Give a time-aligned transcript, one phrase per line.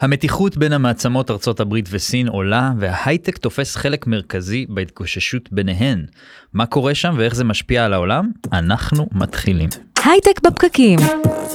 [0.00, 6.04] המתיחות בין המעצמות ארצות הברית וסין עולה, וההייטק תופס חלק מרכזי בהתגוששות ביניהן.
[6.54, 8.30] מה קורה שם ואיך זה משפיע על העולם?
[8.52, 9.68] אנחנו מתחילים.
[10.04, 10.98] הייטק בפקקים,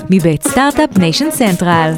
[0.09, 1.93] מבית Start-Up Nation Central.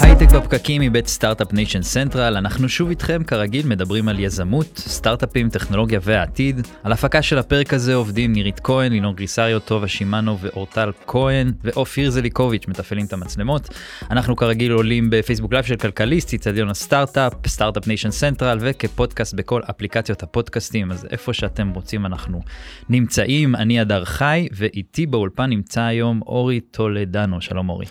[0.00, 6.00] הייטק בפקקים מבית Start-Up Nation Central, אנחנו שוב איתכם כרגיל מדברים על יזמות, סטארט-אפים, טכנולוגיה
[6.02, 6.66] והעתיד.
[6.82, 12.10] על הפקה של הפרק הזה עובדים נירית כהן, לינור גריסריו, טובה שימאנו ואורטל כהן, ואופיר
[12.10, 13.68] זליקוביץ' מתפעלים את המצלמות.
[14.10, 20.22] אנחנו כרגיל עולים בפייסבוק live של כלכליסט, אצטדיון הסטארט-אפ, Start-Up Nation Central, וכפודקאסט בכל אפליקציות
[20.22, 22.40] הפודקאסטים, אז איפה שאתם רוצים אנחנו
[22.88, 23.54] נמצאים.
[23.54, 27.40] אני הדר חי, ואיתי באולפן נמצא היום אורי טולדנו.
[27.40, 27.86] שלום אורי.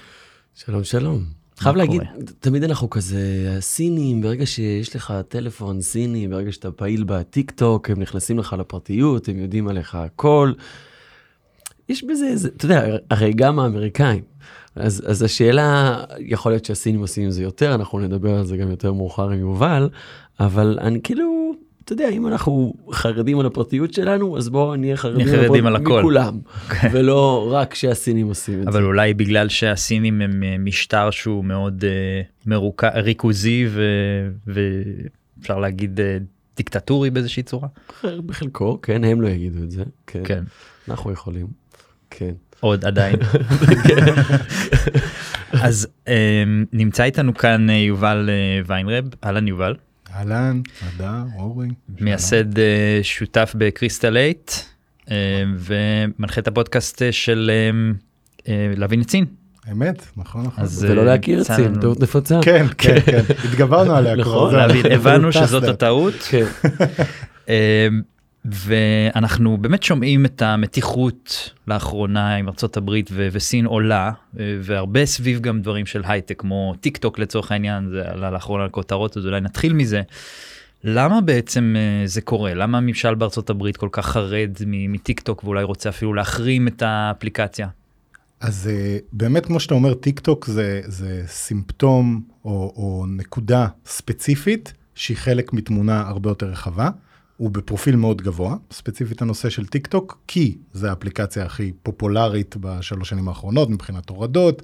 [0.56, 1.35] שלום שלום.
[1.58, 2.02] חייב להגיד,
[2.40, 8.00] תמיד אנחנו כזה סינים, ברגע שיש לך טלפון סיני, ברגע שאתה פעיל בטיק טוק, הם
[8.00, 10.54] נכנסים לך לפרטיות, הם יודעים עליך הכל.
[11.90, 14.24] יש בזה איזה, אתה יודע, הרי גם האמריקאים.
[14.76, 18.70] אז, אז השאלה, יכול להיות שהסינים עושים עם זה יותר, אנחנו נדבר על זה גם
[18.70, 19.90] יותר מאוחר עם יובל,
[20.40, 21.54] אבל אני כאילו,
[21.86, 26.00] אתה יודע, אם אנחנו חרדים על הפרטיות שלנו, אז בואו נהיה חרדים, חרדים על הכל.
[26.00, 26.40] מכולם,
[26.92, 28.70] ולא רק שהסינים עושים את זה.
[28.70, 32.84] אבל אולי בגלל שהסינים הם אה, משטר שהוא מאוד uh, מרוכ...
[32.84, 33.68] ריכוזי
[34.48, 36.04] ואפשר להגיד uh,
[36.58, 37.68] דיקטטורי באיזושהי צורה.
[38.04, 39.84] בחלקו, כן, הם לא יגידו את זה.
[40.08, 40.22] כן.
[40.24, 40.44] כן.
[40.90, 41.48] אנחנו יכולים.
[42.10, 42.32] כן.
[42.60, 43.16] עוד עדיין.
[45.66, 46.10] אז um,
[46.74, 48.30] נמצא איתנו כאן יובל
[48.66, 49.76] ויינרב, אהלן יובל.
[50.16, 51.68] אהלן, הדר, אורי.
[52.00, 52.60] מייסד uh,
[53.04, 54.30] שותף בקריסטל 8
[55.06, 55.12] uh,
[55.58, 58.46] ומנחה את הפודקאסט uh, של uh, uh,
[58.78, 59.26] להבין את סין.
[59.72, 60.64] אמת, נכון, נכון.
[60.64, 62.40] אז, ולא אה, להכיר את סין, טעות נפוצה.
[62.44, 64.68] כן, כן, כן, התגברנו עליה נכון, כבר.
[64.68, 65.64] להבין, הבנו שזאת.
[65.64, 66.14] הטעות.
[68.52, 75.62] ואנחנו באמת שומעים את המתיחות לאחרונה ארצות הברית ו- וסין עולה אה, והרבה סביב גם
[75.62, 79.74] דברים של הייטק כמו טיק טוק לצורך העניין זה עלה לאחרונה לכותרות אז אולי נתחיל
[79.74, 80.02] מזה.
[80.84, 83.16] למה בעצם אה, זה קורה למה הממשל
[83.50, 87.68] הברית כל כך חרד מטיק טוק ואולי רוצה אפילו להחרים את האפליקציה.
[88.40, 94.74] אז אה, באמת, כמו שאתה אומר, טיק טוק זה, זה סימפטום או, או נקודה ספציפית
[94.96, 96.90] שהיא חלק מתמונה הרבה יותר רחבה.
[97.38, 103.10] הוא בפרופיל מאוד גבוה, ספציפית הנושא של טיק טוק, כי זה האפליקציה הכי פופולרית בשלוש
[103.10, 104.62] שנים האחרונות מבחינת הורדות.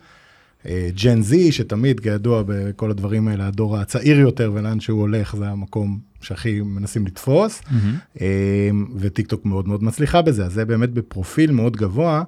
[0.95, 5.99] Gen Z, שתמיד, כידוע, בכל הדברים האלה, הדור הצעיר יותר ולאן שהוא הולך, זה המקום
[6.21, 7.61] שהכי מנסים לתפוס.
[8.21, 12.23] אה, וטיק טוק מאוד מאוד מצליחה בזה, אז זה באמת בפרופיל מאוד גבוה.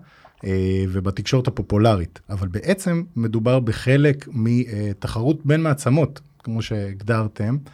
[0.46, 7.72] אה, ובתקשורת הפופולרית, אבל בעצם מדובר בחלק מתחרות בין מעצמות, כמו שהגדרתם, אה,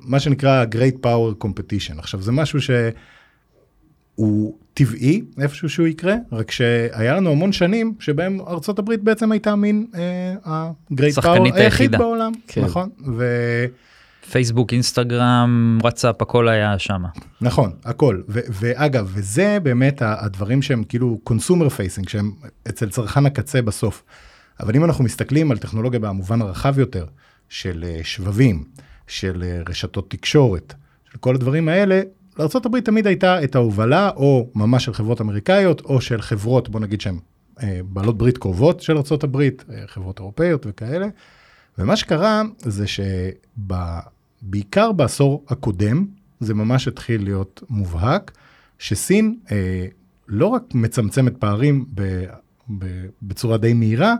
[0.00, 1.98] מה שנקרא Great Power Competition.
[1.98, 8.78] עכשיו זה משהו שהוא טבעי איפשהו שהוא יקרה, רק שהיה לנו המון שנים שבהם ארצות
[8.78, 11.96] הברית בעצם הייתה מין אה, ה-Great שחקנית Power היחיד.
[11.96, 12.64] בעולם, כן.
[12.64, 12.88] נכון?
[13.16, 13.24] ו...
[14.30, 17.08] פייסבוק אינסטגרם וואטסאפ הכל היה שמה.
[17.40, 18.20] נכון, הכל.
[18.28, 22.32] ו- ואגב, וזה באמת הדברים שהם כאילו consumer facing, שהם
[22.68, 24.02] אצל צרכן הקצה בסוף.
[24.60, 27.04] אבל אם אנחנו מסתכלים על טכנולוגיה במובן הרחב יותר,
[27.48, 28.64] של אה, שבבים,
[29.06, 30.74] של אה, רשתות תקשורת,
[31.12, 32.00] של כל הדברים האלה,
[32.38, 37.00] לארה"ב תמיד הייתה את ההובלה, או ממש של חברות אמריקאיות, או של חברות, בוא נגיד
[37.00, 37.18] שהן
[37.62, 39.48] אה, בעלות ברית קרובות של ארה"ב, אה,
[39.86, 41.06] חברות אירופאיות וכאלה.
[41.78, 42.84] ומה שקרה זה
[44.42, 46.06] שבעיקר בעשור הקודם,
[46.40, 48.30] זה ממש התחיל להיות מובהק,
[48.78, 49.86] שסין אה,
[50.28, 52.24] לא רק מצמצמת פערים ב,
[52.78, 54.14] ב, בצורה די מהירה,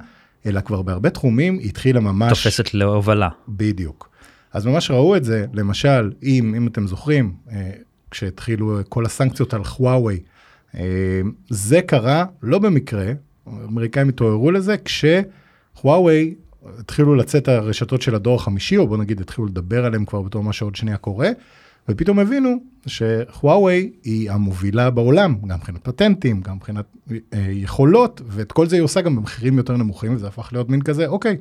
[0.47, 2.45] אלא כבר בהרבה תחומים היא התחילה ממש...
[2.45, 3.29] תופסת להובלה.
[3.49, 4.09] בדיוק.
[4.55, 7.71] אז ממש ראו את זה, למשל, אם, אם אתם זוכרים, אה,
[8.11, 10.21] כשהתחילו אה, כל הסנקציות על חוואוי,
[10.75, 11.21] אה,
[11.51, 13.13] זה קרה לא במקרה,
[13.47, 16.35] האמריקאים התעוררו לזה, כשחוואוי
[16.79, 20.53] התחילו לצאת הרשתות של הדור החמישי, או בוא נגיד התחילו לדבר עליהם כבר בתור מה
[20.53, 21.31] שעוד שנייה קורה,
[21.89, 26.85] ופתאום הבינו שחוואוי היא המובילה בעולם, גם מבחינת פטנטים, גם מבחינת
[27.51, 31.07] יכולות, ואת כל זה היא עושה גם במחירים יותר נמוכים, וזה הפך להיות מין כזה,
[31.07, 31.37] אוקיי,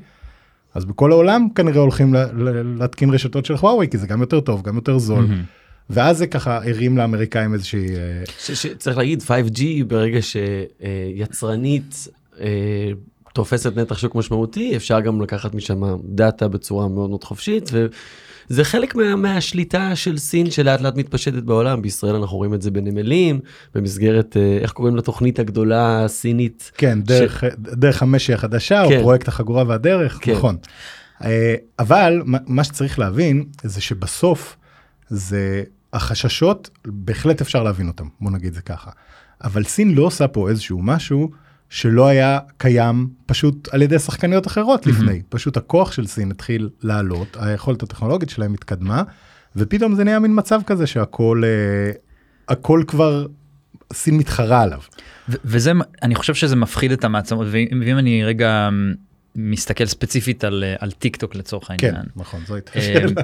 [0.73, 2.17] אז בכל העולם כנראה הולכים ל-
[2.49, 5.25] ל- להתקין רשתות של חוואוי, כי זה גם יותר טוב, גם יותר זול.
[5.89, 7.95] ואז זה ככה הרים לאמריקאים איזושהי...
[7.95, 12.07] אה, ש- שצריך להגיד 5G ברגע שיצרנית
[12.41, 12.91] אה,
[13.33, 17.71] תופסת נתח שוק משמעותי אפשר גם לקחת משם דאטה בצורה מאוד מאוד חופשית
[18.49, 22.71] וזה חלק מה, מהשליטה של סין שלאט לאט מתפשטת בעולם בישראל אנחנו רואים את זה
[22.71, 23.39] בנמלים
[23.75, 28.95] במסגרת אה, איך קוראים לתוכנית הגדולה הסינית כן, דרך, דרך המשי החדשה, כן.
[28.97, 30.33] או פרויקט החגורה והדרך, כן.
[30.33, 30.57] נכון.
[31.23, 34.57] אה, אבל מה שצריך להבין זה שבסוף
[35.09, 35.63] זה
[35.93, 38.91] החששות בהחלט אפשר להבין אותם בוא נגיד זה ככה
[39.43, 41.31] אבל סין לא עושה פה איזשהו משהו
[41.73, 45.21] שלא היה קיים פשוט על ידי שחקניות אחרות לפני.
[45.29, 49.03] פשוט הכוח של סין התחיל לעלות, היכולת הטכנולוגית שלהם התקדמה,
[49.55, 51.91] ופתאום זה נהיה מין מצב כזה שהכל אה,
[52.47, 53.25] הכל כבר
[53.93, 54.79] סין מתחרה עליו.
[55.29, 55.71] ו- וזה,
[56.03, 58.69] אני חושב שזה מפחיד את המעצמות, ואם ואם אני רגע
[59.35, 62.05] מסתכל ספציפית על, אה, על טיק טוק לצורך כן, העניין.
[62.15, 63.21] נכון, זו הייתה אה, השאלה.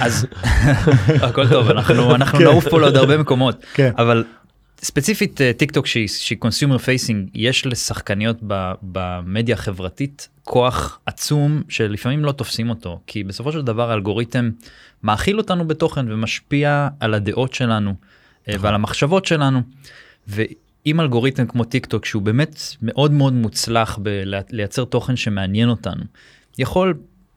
[0.00, 0.26] אז
[1.28, 2.44] הכל טוב אנחנו אנחנו כן.
[2.44, 3.90] נעוף פה לעוד הרבה מקומות כן.
[3.98, 4.24] אבל
[4.84, 6.08] ספציפית אה, טיק טוק שהיא
[6.38, 8.36] consumer facing יש לשחקניות
[8.82, 14.50] במדיה החברתית כוח עצום שלפעמים לא תופסים אותו כי בסופו של דבר האלגוריתם
[15.02, 17.94] מאכיל אותנו בתוכן ומשפיע על הדעות שלנו אה,
[18.54, 18.64] נכון.
[18.64, 19.60] ועל המחשבות שלנו.
[20.28, 26.04] ואם אלגוריתם כמו טיק טוק שהוא באמת מאוד מאוד מוצלח בלייצר תוכן שמעניין אותנו
[26.58, 26.94] יכול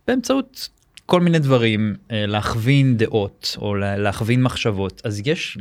[0.07, 0.69] באמצעות
[1.05, 5.57] כל מיני דברים אה, להכווין דעות או לה- להכווין מחשבות אז יש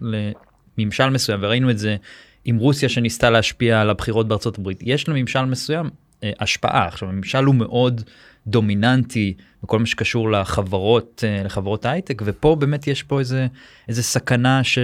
[0.79, 1.97] לממשל מסוים וראינו את זה
[2.45, 5.91] עם רוסיה שניסתה להשפיע על הבחירות בארצות הברית יש לממשל מסוים
[6.25, 8.03] אה, השפעה עכשיו הממשל הוא מאוד
[8.47, 13.47] דומיננטי בכל מה שקשור לחברות אה, לחברות הייטק ופה באמת יש פה איזה
[13.89, 14.79] איזה סכנה ש...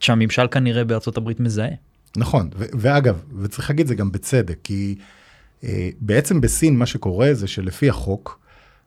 [0.00, 1.68] שהממשל כנראה בארצות הברית מזהה.
[2.16, 4.94] נכון, ו- ואגב, וצריך להגיד זה גם בצדק, כי
[5.64, 8.40] אה, בעצם בסין מה שקורה זה שלפי החוק,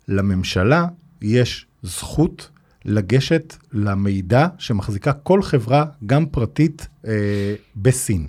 [0.07, 0.85] לממשלה
[1.21, 2.49] יש זכות
[2.85, 7.11] לגשת למידע שמחזיקה כל חברה, גם פרטית, אה,
[7.75, 8.27] בסין.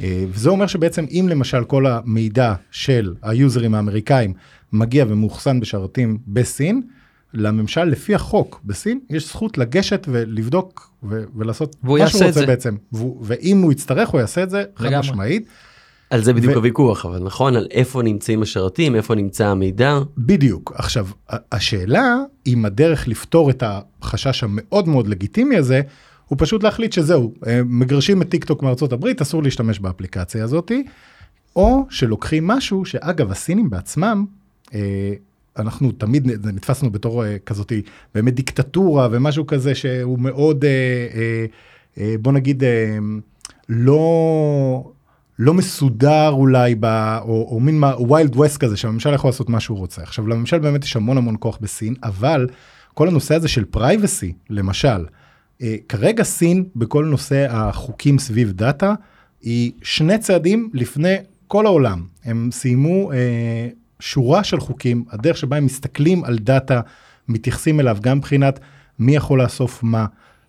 [0.00, 4.32] אה, וזה אומר שבעצם אם למשל כל המידע של היוזרים האמריקאים
[4.72, 6.82] מגיע ומאוחסן בשרתים בסין,
[7.34, 12.46] לממשל לפי החוק בסין יש זכות לגשת ולבדוק ו- ולעשות מה שהוא רוצה זה.
[12.46, 12.76] בעצם.
[12.92, 14.98] והוא- ואם הוא יצטרך הוא יעשה את זה חד.
[14.98, 15.46] משמעית.
[16.10, 19.98] על זה בדיוק ו- הוויכוח, אבל נכון, על איפה נמצאים השרתים, איפה נמצא המידע.
[20.18, 20.72] בדיוק.
[20.74, 21.06] עכשיו,
[21.52, 22.16] השאלה
[22.46, 25.80] אם הדרך לפתור את החשש המאוד מאוד לגיטימי הזה,
[26.28, 30.84] הוא פשוט להחליט שזהו, אה, מגרשים את טיק טוק מארצות הברית, אסור להשתמש באפליקציה הזאתי,
[31.56, 34.24] או שלוקחים משהו שאגב, הסינים בעצמם,
[34.74, 35.12] אה,
[35.58, 37.82] אנחנו תמיד נתפסנו בתור אה, כזאתי
[38.14, 40.64] באמת דיקטטורה ומשהו כזה שהוא מאוד,
[42.20, 42.62] בוא נגיד,
[43.68, 44.92] לא...
[45.38, 46.84] לא מסודר אולי, ב,
[47.22, 50.02] או, או מין Wild West כזה, שהממשל יכול לעשות מה שהוא רוצה.
[50.02, 52.46] עכשיו, לממשל באמת יש המון המון כוח בסין, אבל
[52.94, 55.06] כל הנושא הזה של privacy, למשל,
[55.62, 58.94] אה, כרגע סין, בכל נושא החוקים סביב דאטה,
[59.42, 61.16] היא שני צעדים לפני
[61.48, 62.04] כל העולם.
[62.24, 63.68] הם סיימו אה,
[64.00, 66.80] שורה של חוקים, הדרך שבה הם מסתכלים על דאטה,
[67.28, 68.60] מתייחסים אליו גם מבחינת
[68.98, 70.06] מי יכול לאסוף מה,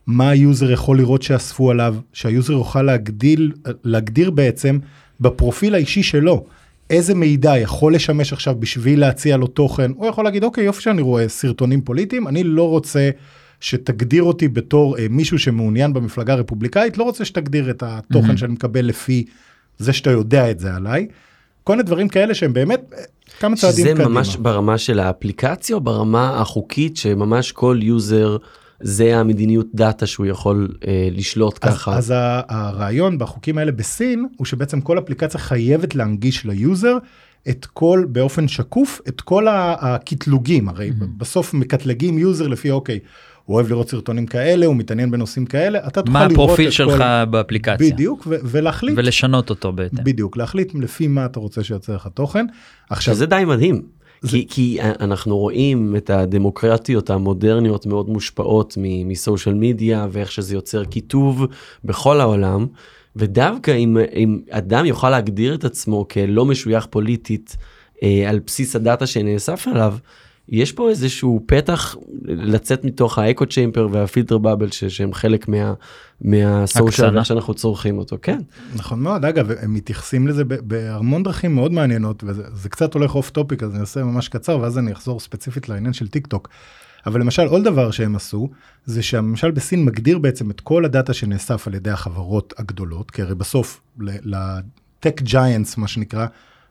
[0.07, 3.51] מה ה user יכול לראות שאספו עליו, שה user יוכל להגדיל,
[3.83, 4.79] להגדיר בעצם
[5.19, 6.45] בפרופיל האישי שלו.
[6.89, 11.01] איזה מידע יכול לשמש עכשיו בשביל להציע לו תוכן, הוא יכול להגיד אוקיי יופי שאני
[11.01, 13.09] רואה סרטונים פוליטיים, אני לא רוצה
[13.59, 18.37] שתגדיר אותי בתור אה, מישהו שמעוניין במפלגה הרפובליקאית, לא רוצה שתגדיר את התוכן מהם.
[18.37, 19.25] שאני מקבל לפי
[19.77, 21.07] זה שאתה יודע את זה עליי.
[21.63, 23.03] כל מיני דברים כאלה שהם באמת אה,
[23.39, 24.09] כמה צעדים שזה קדימה.
[24.09, 28.37] ממש ברמה של האפליקציה או ברמה החוקית שממש כל יוזר
[28.81, 31.97] זה המדיניות data שהוא יכול אה, לשלוט אז, ככה.
[31.97, 32.13] אז
[32.49, 36.97] הרעיון בחוקים האלה בסין הוא שבעצם כל אפליקציה חייבת להנגיש ליוזר
[37.49, 41.03] את כל באופן שקוף את כל הקטלוגים הרי Mhm.
[41.17, 42.99] בסוף מקטלגים יוזר לפי אוקיי
[43.45, 46.73] הוא אוהב לראות סרטונים כאלה הוא מתעניין בנושאים כאלה אתה תוכל מה לראות הפרופיל את
[46.73, 47.25] שלך כל...
[47.25, 50.03] באפליקציה בדיוק ו- ולהחליט ולשנות אותו בהתאם.
[50.03, 52.45] בדיוק להחליט לפי מה אתה רוצה שיוצא לך תוכן.
[52.89, 53.96] עכשיו שזה די מדהים.
[54.27, 61.45] כי, כי אנחנו רואים את הדמוקרטיות המודרניות מאוד מושפעות מסושיאל מדיה ואיך שזה יוצר קיטוב
[61.83, 62.65] בכל העולם.
[63.15, 67.57] ודווקא אם, אם אדם יוכל להגדיר את עצמו כלא משוייך פוליטית
[68.03, 69.95] אה, על בסיס הדאטה שנאסף עליו,
[70.49, 75.73] יש פה איזשהו פתח לצאת מתוך ה-echo chamber וה-filter bubble ש- שהם חלק מה,
[76.21, 78.39] מה-social שאנחנו צורכים אותו, כן.
[78.75, 83.29] נכון מאוד אגב הם מתייחסים לזה בהמון דרכים מאוד מעניינות וזה זה קצת הולך off
[83.29, 86.49] topic אז אני אעשה ממש קצר ואז אני אחזור ספציפית לעניין של טיק טוק.
[87.05, 88.49] אבל למשל עוד דבר שהם עשו
[88.85, 93.35] זה שהממשל בסין מגדיר בעצם את כל הדאטה שנאסף על ידי החברות הגדולות כי הרי
[93.35, 96.27] בסוף ל-tech giants מה שנקרא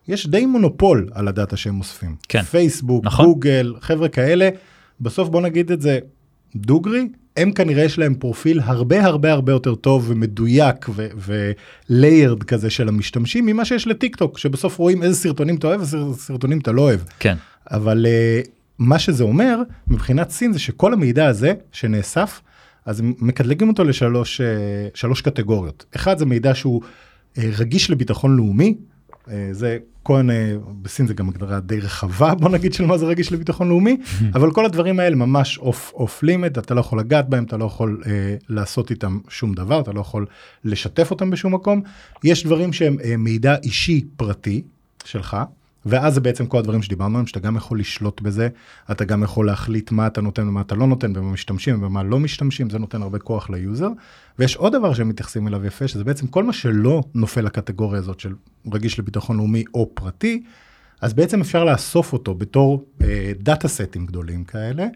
[0.09, 2.17] יש די מונופול על הדאטה שהם אוספים.
[2.29, 2.43] כן.
[2.43, 3.27] פייסבוק, נכון.
[3.27, 4.49] גוגל, חבר'ה כאלה,
[5.01, 5.99] בסוף בוא נגיד את זה
[6.57, 10.87] דוגרי, הם כנראה יש להם פרופיל הרבה הרבה הרבה יותר טוב ומדויק
[11.89, 15.99] ו-layered כזה של המשתמשים ממה שיש לטיק טוק, שבסוף רואים איזה סרטונים אתה אוהב ואיזה
[16.15, 17.01] סרטונים אתה לא אוהב.
[17.19, 17.37] כן.
[17.71, 18.49] אבל uh,
[18.79, 22.41] מה שזה אומר מבחינת סין זה שכל המידע הזה שנאסף,
[22.87, 24.45] אז הם מקטלגים אותו לשלוש uh,
[24.95, 25.85] שלוש קטגוריות.
[25.97, 28.75] אחד זה מידע שהוא uh, רגיש לביטחון לאומי,
[29.53, 33.33] זה כן, אה, בסין זה גם הגדרה די רחבה בוא נגיד של מה זה רגיש
[33.33, 33.97] לביטחון לאומי,
[34.35, 37.65] אבל כל הדברים האלה ממש אוף off limits, אתה לא יכול לגעת בהם, אתה לא
[37.65, 40.27] יכול אה, לעשות איתם שום דבר, אתה לא יכול
[40.65, 41.83] לשתף אותם בשום מקום.
[42.25, 44.63] יש דברים שהם אה, מידע אישי פרטי
[45.05, 45.37] שלך,
[45.87, 48.49] ואז זה בעצם כל הדברים שדיברנו עליהם, שאתה גם יכול לשלוט בזה,
[48.91, 52.19] אתה גם יכול להחליט מה אתה נותן ומה אתה לא נותן, ומה משתמשים ומה לא
[52.19, 53.89] משתמשים, זה נותן הרבה כוח ליוזר.
[54.39, 58.21] ויש עוד דבר שהם מתייחסים אליו יפה, שזה בעצם כל מה שלא נופל לקטגוריה הזאת
[58.21, 58.35] של
[58.73, 60.43] רגיש לביטחון לאומי או פרטי,
[61.01, 64.87] אז בעצם אפשר לאסוף אותו בתור אה, data סטים גדולים כאלה,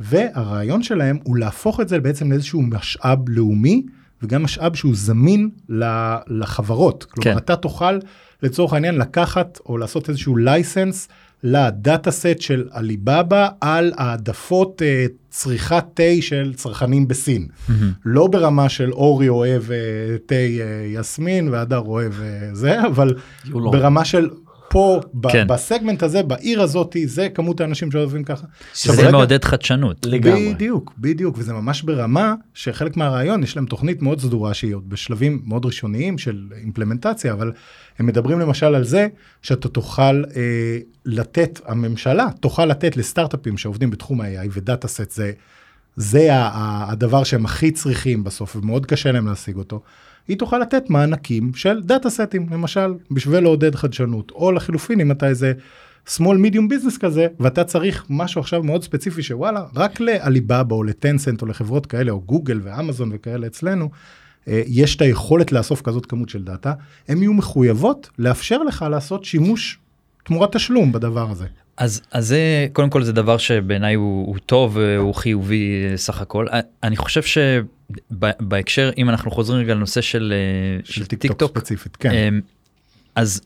[0.00, 3.86] והרעיון שלהם הוא להפוך את זה בעצם לאיזשהו משאב לאומי,
[4.22, 5.50] וגם משאב שהוא זמין
[6.28, 7.04] לחברות.
[7.04, 7.36] כלומר, כן.
[7.36, 7.98] אתה תוכל
[8.42, 11.08] לצורך העניין לקחת או לעשות איזשהו license
[11.42, 17.46] לדאטה סט של עליבאבא על העדפות uh, צריכת תה של צרכנים בסין.
[17.46, 17.72] Mm-hmm.
[18.04, 19.72] לא ברמה של אורי אוהב uh,
[20.26, 23.14] תה uh, יסמין והדר אוהב uh, זה, אבל
[23.44, 24.28] ברמה של
[24.68, 25.00] פה
[25.32, 25.46] כן.
[25.46, 28.46] בסגמנט הזה בעיר הזאתי זה כמות האנשים שאוהבים ככה.
[28.74, 30.06] שזה רגע, מעודד חדשנות.
[30.06, 30.54] לגמרי.
[30.54, 35.42] בדיוק בדיוק וזה ממש ברמה שחלק מהרעיון יש להם תוכנית מאוד סדורה שהיא עוד בשלבים
[35.44, 37.52] מאוד ראשוניים של אימפלמנטציה אבל
[37.98, 39.08] הם מדברים למשל על זה
[39.42, 45.32] שאתה תוכל אה, לתת הממשלה תוכל לתת לסטארט-אפים שעובדים בתחום ה-AI ודאטה סט זה
[45.96, 49.82] זה הדבר שהם הכי צריכים בסוף ומאוד קשה להם להשיג אותו.
[50.28, 55.28] היא תוכל לתת מענקים של data סטים, למשל, בשביל לעודד חדשנות, או לחילופין, אם אתה
[55.28, 55.52] איזה
[56.08, 61.42] small medium business כזה, ואתה צריך משהו עכשיו מאוד ספציפי שוואלה, רק לעליבאבא או לטנסנט
[61.42, 63.90] או לחברות כאלה, או גוגל ואמזון וכאלה אצלנו,
[64.48, 66.72] אה, יש את היכולת לאסוף כזאת כמות של דאטה,
[67.08, 69.78] הן יהיו מחויבות לאפשר לך לעשות שימוש
[70.24, 71.46] תמורת תשלום בדבר הזה.
[71.76, 76.46] אז, אז זה קודם כל זה דבר שבעיניי הוא, הוא טוב הוא חיובי סך הכל
[76.82, 77.22] אני חושב
[78.10, 80.34] שבהקשר אם אנחנו חוזרים רגע לנושא של,
[80.84, 82.40] של, של טיק טוק ספציפית כן אמ,
[83.14, 83.40] אז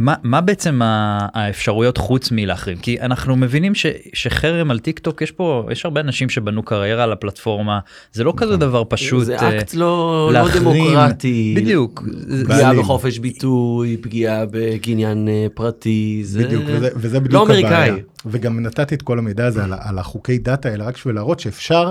[0.00, 2.78] מה, מה בעצם האפשרויות חוץ מלהחרים?
[2.78, 7.04] כי אנחנו מבינים ש, שחרם על טיק טוק יש פה יש הרבה אנשים שבנו קריירה
[7.04, 7.78] על הפלטפורמה
[8.12, 8.60] זה לא כזה נכון.
[8.60, 12.02] דבר פשוט זה אה, אקט לא, לא דמוקרטי בדיוק
[12.44, 17.90] פגיעה בחופש ביטוי פגיעה בקניין אה, פרטי זה בדיוק וזה, וזה בדיוק לא אמריקאי
[18.26, 21.90] וגם נתתי את כל המידע הזה על, על החוקי data האלה רק בשביל להראות שאפשר.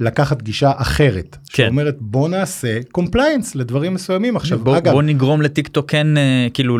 [0.00, 1.64] לקחת גישה אחרת, כן.
[1.66, 6.46] שאומרת בוא נעשה compliance לדברים מסוימים עכשיו בוא, אגב, בוא נגרום לטיק טוק כן אה,
[6.54, 6.78] כאילו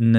[0.00, 0.12] נ,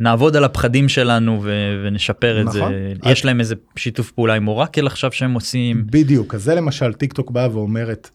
[0.00, 1.50] נעבוד על הפחדים שלנו ו,
[1.84, 2.74] ונשפר נכון.
[2.74, 6.54] את זה יש להם איזה שיתוף פעולה עם אורקל עכשיו שהם עושים בדיוק אז זה
[6.54, 8.10] למשל טיק טוק באה ואומרת.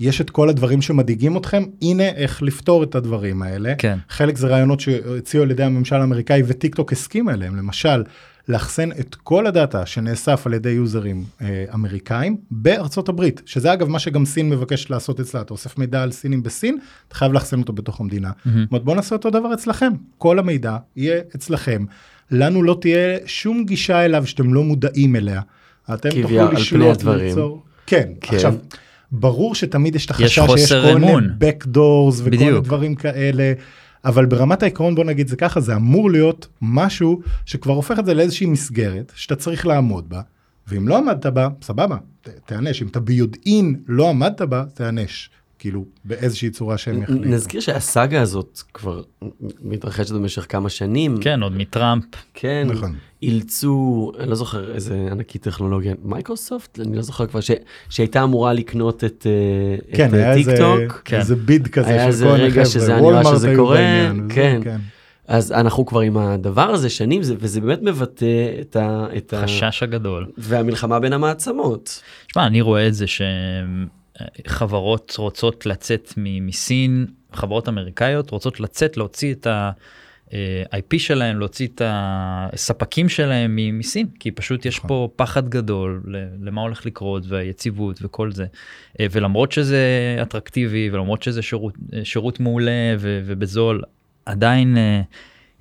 [0.00, 3.98] יש את כל הדברים שמדאיגים אתכם הנה איך לפתור את הדברים האלה כן.
[4.08, 8.02] חלק זה רעיונות שהציעו על ידי הממשל האמריקאי וטיק טוק הסכים אליהם למשל
[8.48, 13.98] לאחסן את כל הדאטה שנאסף על ידי יוזרים אה, אמריקאים בארצות הברית, שזה אגב מה
[13.98, 17.72] שגם סין מבקשת לעשות אצלה, אתה אוסף מידע על סינים בסין, אתה חייב לאחסן אותו
[17.72, 18.30] בתוך המדינה.
[18.30, 18.48] Mm-hmm.
[18.48, 21.84] זאת אומרת, בוא נעשה אותו דבר אצלכם, כל המידע יהיה אצלכם,
[22.30, 25.40] לנו לא תהיה שום גישה אליו שאתם לא מודעים אליה.
[25.94, 27.62] אתם תוכלו לשלוט וליצור.
[27.86, 28.54] כן, כן, עכשיו,
[29.12, 33.52] ברור שתמיד יש את החשש שיש כל מיני backdoors וכל מיני דברים כאלה.
[34.04, 38.14] אבל ברמת העקרון בוא נגיד זה ככה זה אמור להיות משהו שכבר הופך את זה
[38.14, 40.20] לאיזושהי מסגרת שאתה צריך לעמוד בה
[40.68, 41.96] ואם לא עמדת בה סבבה
[42.46, 42.82] תיענש.
[42.82, 45.30] אם אתה ביודעין לא עמדת בה תיענש
[45.66, 47.24] כאילו באיזושהי צורה שהם יחליטו.
[47.24, 49.02] נזכיר שהסאגה הזאת כבר
[49.62, 51.16] מתרחשת במשך כמה שנים.
[51.20, 52.04] כן, עוד מטראמפ.
[52.34, 52.94] כן, נכון.
[53.22, 57.50] אילצו, אני לא זוכר איזה ענקית טכנולוגיה, מייקרוסופט, אני לא זוכר כבר, ש,
[57.88, 61.02] שהייתה אמורה לקנות את, אה, כן, את היה טיק טוק.
[61.04, 64.60] כן, איזה bid כזה היה איזה רגע שזה נראה שזה קורה, בעניין, כן.
[64.64, 64.78] כן.
[65.28, 69.06] אז אנחנו כבר עם הדבר הזה שנים, וזה באמת מבטא את ה...
[69.16, 70.26] את חשש הגדול.
[70.38, 72.02] והמלחמה בין המעצמות.
[72.26, 73.22] תשמע, אני רואה את זה ש...
[74.46, 83.08] חברות רוצות לצאת מסין, חברות אמריקאיות רוצות לצאת, להוציא את ה-IP שלהם, להוציא את הספקים
[83.08, 84.88] שלהם מסין, כי פשוט יש נכון.
[84.88, 86.02] פה פחד גדול
[86.42, 88.46] למה הולך לקרות והיציבות וכל זה.
[89.00, 89.78] אה, ולמרות שזה
[90.22, 93.82] אטרקטיבי ולמרות שזה שירות, שירות מעולה ובזול,
[94.26, 95.00] עדיין אה,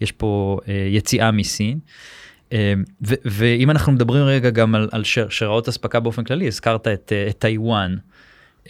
[0.02, 1.80] יש פה אה, יציאה מסין.
[3.26, 7.96] ואם אנחנו מדברים רגע גם על, על שרשראות אספקה באופן כללי, הזכרת את, את טיוואן.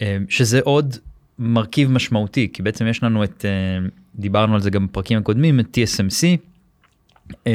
[0.00, 0.96] אמ, שזה עוד
[1.38, 5.78] מרכיב משמעותי כי בעצם יש לנו את אמ, דיברנו על זה גם בפרקים הקודמים את
[5.78, 6.26] TSMC
[7.46, 7.52] אמ,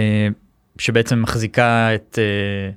[0.77, 2.71] שבעצם מחזיקה את אה,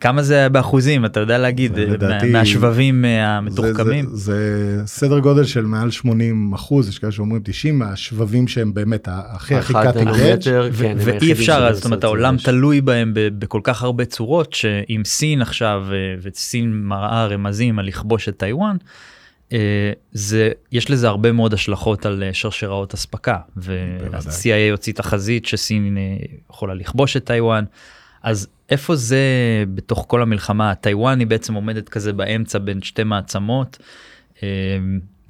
[0.00, 5.64] כמה זה באחוזים אתה יודע להגיד לדעתי, מהשבבים המתוחכמים זה, זה, זה סדר גודל של
[5.64, 10.10] מעל 80 אחוז יש כאלה שאומרים 90 מהשבבים שהם באמת הכי הכי cutting
[10.40, 15.84] כן, ואי אפשר זאת אומרת העולם תלוי בהם בכל כך הרבה צורות שאם סין עכשיו
[16.22, 18.76] וסין מראה רמזים על לכבוש את טיוואן.
[19.52, 25.96] אה, זה יש לזה הרבה מאוד השלכות על אה, שרשראות אספקה וה-CIA הוציא תחזית שסין
[25.98, 26.02] אה,
[26.50, 27.64] יכולה לכבוש את טיוואן
[28.26, 29.18] אז איפה זה
[29.74, 33.78] בתוך כל המלחמה טיוואן היא בעצם עומדת כזה באמצע בין שתי מעצמות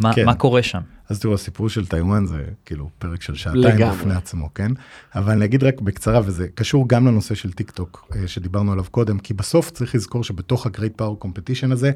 [0.00, 0.24] מה, כן.
[0.26, 0.80] מה קורה שם.
[1.08, 4.72] אז תראו הסיפור של טיוואן זה כאילו פרק של שעתיים בפני עצמו כן
[5.14, 9.18] אבל אני אגיד רק בקצרה וזה קשור גם לנושא של טיק טוק שדיברנו עליו קודם
[9.18, 11.90] כי בסוף צריך לזכור שבתוך ה-Great Power Competition הזה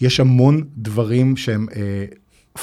[0.00, 2.04] יש המון דברים שהם אה,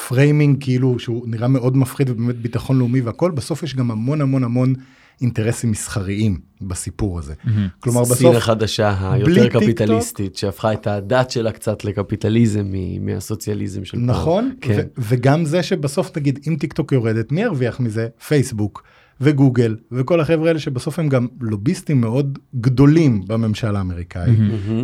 [0.07, 4.43] framing כאילו שהוא נראה מאוד מפחיד ובאמת ביטחון לאומי והכל, בסוף יש גם המון המון
[4.43, 4.73] המון
[5.21, 7.33] אינטרסים מסחריים בסיפור הזה.
[7.33, 7.49] Mm-hmm.
[7.79, 8.17] כלומר בסוף...
[8.17, 14.71] סין החדשה היותר קפיטליסטית שהפכה את הדת שלה קצת לקפיטליזם מהסוציאליזם של נכון, פעם.
[14.71, 14.87] נכון, כן.
[14.97, 18.07] וגם זה שבסוף נגיד אם טיק טוק יורדת מי ירוויח מזה?
[18.27, 18.83] פייסבוק.
[19.21, 24.31] וגוגל וכל החבר'ה האלה שבסוף הם גם לוביסטים מאוד גדולים בממשל האמריקאי.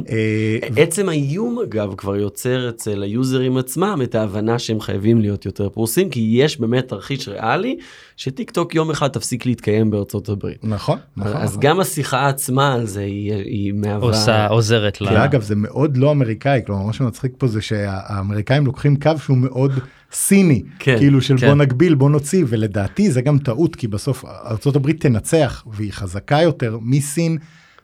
[0.09, 5.69] אה, עצם האיום אגב כבר יוצר אצל היוזרים עצמם את ההבנה שהם חייבים להיות יותר
[5.69, 7.77] פרוסים כי יש באמת תרחיש ריאלי
[8.19, 10.63] שטיק טוק יום אחד תפסיק להתקיים בארצות הברית.
[10.63, 11.35] נכון, נכון.
[11.35, 11.61] אז נכון.
[11.61, 14.07] גם השיחה עצמה על זה היא, היא מהווה...
[14.07, 15.25] עושה, עוזרת לה.
[15.25, 19.71] אגב זה מאוד לא אמריקאי, כלומר מה שמצחיק פה זה שהאמריקאים לוקחים קו שהוא מאוד
[20.11, 21.47] סיני, כן, כאילו של כן.
[21.47, 26.77] בוא נגביל בוא נוציא ולדעתי זה גם טעות כי בסוף ארה"ב תנצח והיא חזקה יותר
[26.81, 27.38] מסין.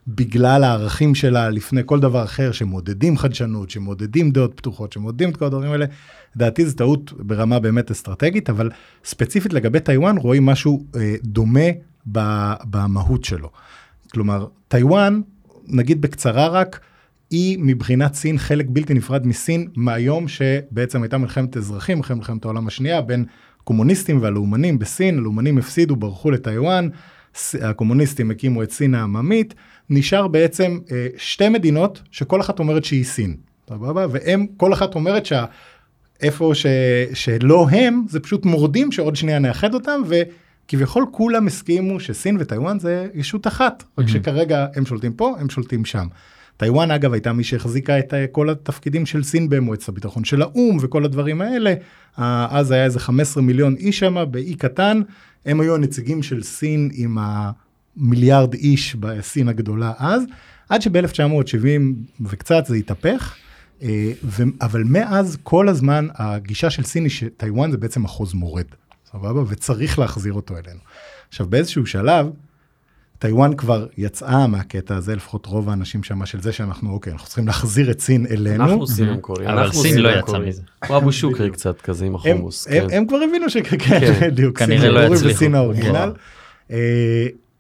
[0.08, 5.46] בגלל הערכים שלה לפני כל דבר אחר שמודדים חדשנות, שמודדים דעות פתוחות, שמודדים את כל
[5.46, 5.86] הדברים האלה,
[6.36, 8.70] לדעתי זו טעות ברמה באמת אסטרטגית, אבל
[9.06, 11.70] ספציפית לגבי טיוואן רואים משהו אה, דומה
[12.12, 12.20] ב,
[12.64, 13.50] במהות שלו.
[14.12, 15.22] כלומר, טיוואן,
[15.68, 16.80] נגיד בקצרה רק,
[17.30, 22.68] היא מבחינת סין חלק בלתי נפרד מסין מהיום שבעצם הייתה מלחמת אזרחים אחרי מלחמת העולם
[22.68, 23.26] השנייה בין
[23.64, 26.90] קומוניסטים והלאומנים בסין, הלאומנים הפסידו, ברחו לטיוואן,
[27.62, 29.54] הקומוניסטים הקימו את סין העממית,
[29.89, 33.36] נשאר בעצם אה, שתי מדינות שכל אחת אומרת שהיא סין,
[33.70, 34.06] סבבה?
[34.12, 36.65] והם, כל אחת אומרת שאיפה ש,
[37.13, 43.08] שלא הם, זה פשוט מורדים שעוד שנייה נאחד אותם, וכביכול כולם הסכימו שסין וטיוואן זה
[43.13, 44.01] ישות אחת, mm-hmm.
[44.01, 46.08] רק שכרגע הם שולטים פה, הם שולטים שם.
[46.58, 50.77] טיוואן אגב הייתה מי שהחזיקה את אה, כל התפקידים של סין במועצת הביטחון של האו"ם
[50.82, 51.74] וכל הדברים האלה.
[52.18, 55.01] אז היה איזה 15 מיליון איש שם באי קטן,
[55.46, 57.18] הם היו הנציגים של סין עם
[58.02, 60.24] המיליארד איש בסין הגדולה אז,
[60.70, 61.82] עד שב-1970
[62.22, 63.36] וקצת זה התהפך.
[63.81, 64.12] אה,
[64.62, 68.66] אבל מאז כל הזמן הגישה של סין היא שטיוואן זה בעצם מחוז מורד,
[69.12, 69.42] סבבה?
[69.48, 70.79] וצריך להחזיר אותו אלינו.
[71.29, 72.27] עכשיו באיזשהו שלב,
[73.20, 77.48] טיוואן כבר יצאה מהקטע הזה, לפחות רוב האנשים שם, של זה שאנחנו, אוקיי, אנחנו צריכים
[77.48, 78.64] להחזיר את סין אלינו.
[78.64, 79.53] אנחנו סינם קוריאה.
[79.53, 80.62] אבל סין לא יצאה מזה.
[80.81, 82.68] כמו אבו שוקרי קצת כזה עם החומוס.
[82.68, 83.08] הם כן.
[83.08, 84.29] כבר הבינו שכן, כן.
[84.31, 85.46] בדיוק, כנראה לא יצליחו.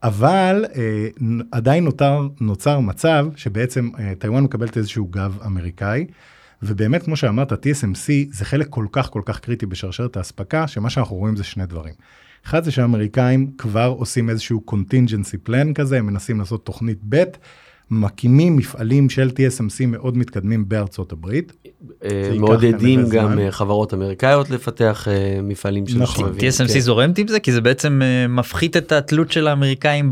[0.05, 1.07] אבל אה,
[1.51, 6.05] עדיין נותר, נוצר מצב שבעצם אה, טיוואן מקבלת איזשהו גב אמריקאי.
[6.63, 11.15] ובאמת, כמו שאמרת, TSMC זה חלק כל כך כל כך קריטי בשרשרת האספקה, שמה שאנחנו
[11.15, 11.93] רואים זה שני דברים.
[12.45, 17.23] אחד זה שהאמריקאים כבר עושים איזשהו contingency plan כזה, הם מנסים לעשות תוכנית ב',
[17.91, 21.53] מקימים מפעלים של TSMC מאוד מתקדמים בארצות הברית.
[22.03, 26.25] אה, מעודדים גם אה, חברות אמריקאיות לפתח אה, מפעלים של נכון.
[26.25, 26.49] שבבים.
[26.49, 26.79] TSMC כן.
[26.79, 30.09] זורמת עם זה כי זה בעצם מפחית את התלות של האמריקאים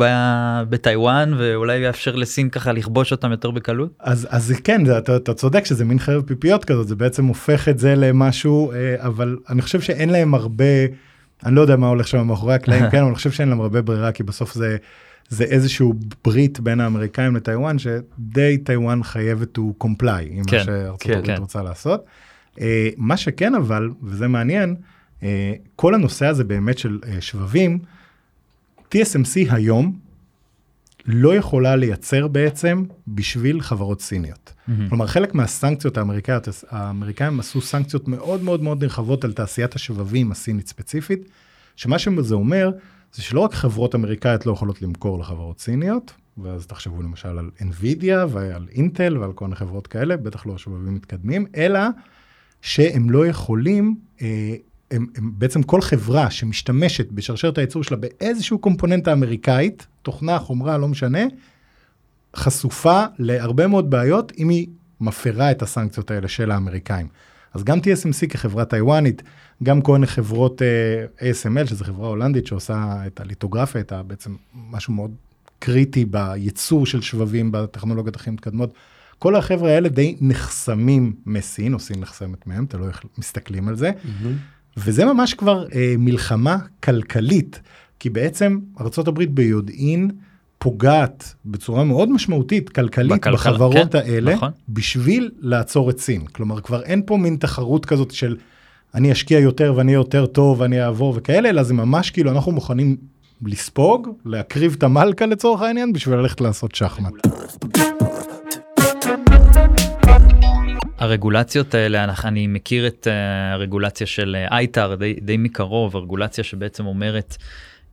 [0.69, 3.89] בטיוואן ואולי יאפשר לסין ככה לכבוש אותם יותר בקלות.
[3.99, 7.79] אז אז כן אתה, אתה צודק שזה מין חרב פיפיות כזאת זה בעצם הופך את
[7.79, 10.65] זה למשהו אבל אני חושב שאין להם הרבה.
[11.45, 13.81] אני לא יודע מה הולך שם מאחורי הקלעים, כן, אבל אני חושב שאין להם הרבה
[13.81, 14.77] ברירה, כי בסוף זה,
[15.33, 15.93] זה איזשהו
[16.25, 21.25] ברית בין האמריקאים לטיוואן, שדי טיוואן חייבת to comply עם כן, מה שארצות כן, הברית
[21.25, 21.41] כן.
[21.41, 22.05] רוצה לעשות.
[22.55, 22.61] Uh,
[22.97, 24.75] מה שכן אבל, וזה מעניין,
[25.19, 25.23] uh,
[25.75, 27.79] כל הנושא הזה באמת של uh, שבבים,
[28.91, 29.97] TSMC היום
[31.05, 34.53] לא יכולה לייצר בעצם בשביל חברות סיניות.
[34.53, 34.71] Mm-hmm.
[34.89, 40.67] כלומר, חלק מהסנקציות האמריקאיות, האמריקאים עשו סנקציות מאוד מאוד מאוד נרחבות על תעשיית השבבים הסינית
[40.67, 41.29] ספציפית,
[41.75, 42.71] שמה שזה אומר,
[43.13, 48.27] זה שלא רק חברות אמריקאיות לא יכולות למכור לחברות סיניות, ואז תחשבו למשל על NVIDIA
[48.29, 51.79] ועל אינטל ועל כל מיני חברות כאלה, בטח לא שבבים מתקדמים, אלא
[52.61, 54.55] שהם לא יכולים, אה,
[54.91, 60.87] הם, הם בעצם כל חברה שמשתמשת בשרשרת הייצור שלה באיזשהו קומפוננטה אמריקאית, תוכנה, חומרה, לא
[60.87, 61.23] משנה,
[62.35, 64.67] חשופה להרבה מאוד בעיות אם היא
[65.01, 67.07] מפרה את הסנקציות האלה של האמריקאים.
[67.53, 69.23] אז גם TSMC כחברה טיוואנית,
[69.63, 70.65] גם כל מיני חברות uh,
[71.23, 74.35] אה, ASML, שזו חברה הולנדית שעושה את הליטוגרפיה, את בעצם
[74.71, 75.11] משהו מאוד
[75.59, 78.73] קריטי בייצור של שבבים בטכנולוגיות הכי מתקדמות.
[79.19, 83.91] כל החבר'ה האלה די נחסמים מסין, או סין נחסמת מהם, תלוי איך מסתכלים על זה.
[83.91, 84.77] Mm-hmm.
[84.77, 87.59] וזה ממש כבר uh, מלחמה כלכלית,
[87.99, 90.11] כי בעצם ארה"ב ביודעין
[90.63, 94.51] פוגעת בצורה מאוד משמעותית כלכלית בכלכלה, בחברות כן, האלה, נכון.
[94.69, 96.25] בשביל לעצור את סין.
[96.25, 98.35] כלומר, כבר אין פה מין תחרות כזאת של
[98.95, 102.97] אני אשקיע יותר ואני יותר טוב ואני אעבור וכאלה, אלא זה ממש כאילו אנחנו מוכנים
[103.45, 107.13] לספוג, להקריב את המלכה לצורך העניין, בשביל ללכת לעשות שחמט.
[110.97, 116.85] הרגולציות האלה, אני- מכיר את אה, הרגולציה של אה, אייטר די, די מקרוב, הרגולציה שבעצם
[116.85, 117.37] אומרת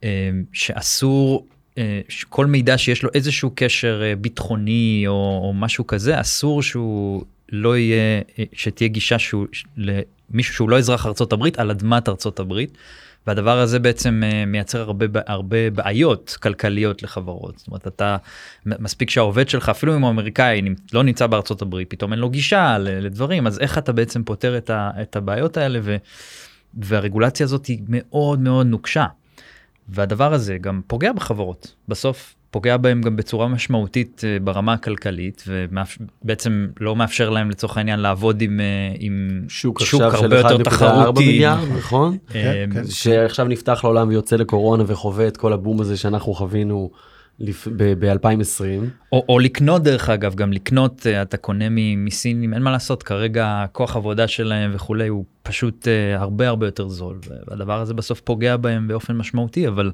[0.05, 1.47] אה, שאסור,
[2.29, 7.77] כל מידע שיש לו איזשהו קשר אה, ביטחוני או, או משהו כזה, אסור שהוא לא
[7.77, 12.79] יהיה, אה, שתהיה גישה שהוא, למישהו שהוא לא אזרח ארצות הברית על אדמת ארצות הברית.
[13.27, 17.59] והדבר הזה בעצם אה, מייצר הרבה, הרבה בעיות כלכליות לחברות.
[17.59, 18.17] זאת אומרת, אתה,
[18.67, 22.79] מספיק שהעובד שלך, אפילו אם הוא אמריקאי, לא נמצא בארצות הברית, פתאום אין לו גישה
[22.79, 25.97] לדברים, אז איך אתה בעצם פותר את, ה, את הבעיות האלה, ו,
[26.75, 29.07] והרגולציה הזאת היא מאוד מאוד נוקשה.
[29.90, 31.74] והדבר הזה גם פוגע בחברות.
[31.88, 38.00] בסוף פוגע בהם גם בצורה משמעותית אה, ברמה הכלכלית, ובעצם לא מאפשר להם לצורך העניין
[38.00, 38.64] לעבוד עם, אה,
[38.98, 41.26] עם שוק של הרבה יותר 1.4 תחרותי.
[41.26, 42.16] מיליארד, נכון?
[42.35, 42.87] אה, כן, כן.
[42.87, 46.90] שעכשיו נפתח לעולם ויוצא לקורונה וחווה את כל הבום הזה שאנחנו חווינו
[47.40, 48.85] ב-2020.
[49.12, 51.64] או, או לקנות דרך אגב, גם לקנות, אה, אתה קונה
[51.96, 56.88] מסינים, אין מה לעשות, כרגע כוח עבודה שלהם וכולי הוא פשוט אה, הרבה הרבה יותר
[56.88, 59.90] זול, והדבר הזה בסוף פוגע בהם באופן משמעותי, אבל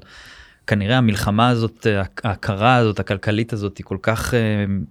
[0.67, 4.33] כנראה המלחמה הזאת, אה, ההכרה הזאת, הכלכלית הזאת, היא כל כך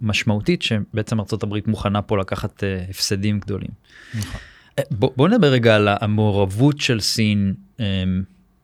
[0.01, 3.71] משמעותית, שבעצם ארה"ב מוכנה פה לקחת הפסדים גדולים.
[4.15, 4.41] נכון.
[4.79, 7.53] אה, בוא, בוא נדבר רגע על המעורבות של סין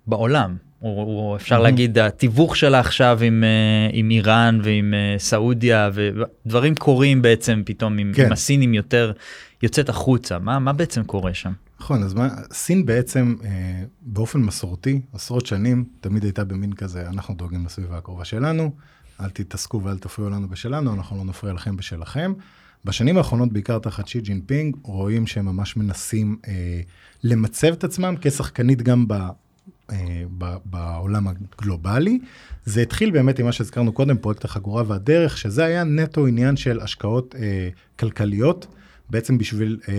[0.08, 0.56] בעולם.
[0.84, 7.22] או, אפשר להגיד התיווך שלה עכשיו עם, אה, עם איראן ועם אה, סעודיה ודברים קורים
[7.22, 8.26] בעצם פתאום עם, כן.
[8.26, 9.12] עם הסינים יותר
[9.64, 11.52] יוצאת החוצה מה מה בעצם קורה שם.
[11.80, 13.50] נכון, אז מה, סין בעצם אה,
[14.02, 18.72] באופן מסורתי, עשרות שנים, תמיד הייתה במין כזה, אנחנו דואגים לסביבה הקרובה שלנו,
[19.22, 22.34] אל תתעסקו ואל תפריעו לנו בשלנו, אנחנו לא נפריע לכם בשלכם.
[22.86, 26.82] בשנים האחרונות, בעיקר תחת שי ג'ינפינג, רואים שהם ממש מנסים אה,
[27.24, 29.08] למצב את עצמם כשחקנית גם
[30.66, 32.20] בעולם הגלובלי.
[32.66, 36.80] זה התחיל באמת עם מה שהזכרנו קודם, פרויקט החגורה והדרך, שזה היה נטו עניין של
[36.80, 37.70] השקעות אה,
[38.00, 38.68] כלכליות.
[39.14, 39.94] בעצם בשביל אה,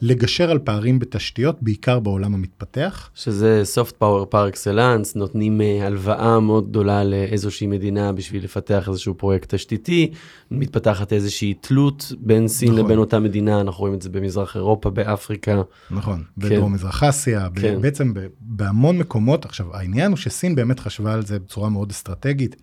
[0.00, 3.10] לגשר על פערים בתשתיות, בעיקר בעולם המתפתח.
[3.14, 9.14] שזה soft power par excellence, נותנים uh, הלוואה מאוד גדולה לאיזושהי מדינה בשביל לפתח איזשהו
[9.14, 10.10] פרויקט תשתיתי,
[10.50, 12.84] מתפתחת איזושהי תלות בין סין נכון.
[12.84, 15.62] לבין אותה מדינה, אנחנו רואים את זה במזרח אירופה, באפריקה.
[15.90, 16.48] נכון, כן.
[16.48, 17.80] בדרום מזרח אסיה, כן.
[17.80, 19.44] בעצם ב- בהמון מקומות.
[19.44, 22.56] עכשיו, העניין הוא שסין באמת חשבה על זה בצורה מאוד אסטרטגית.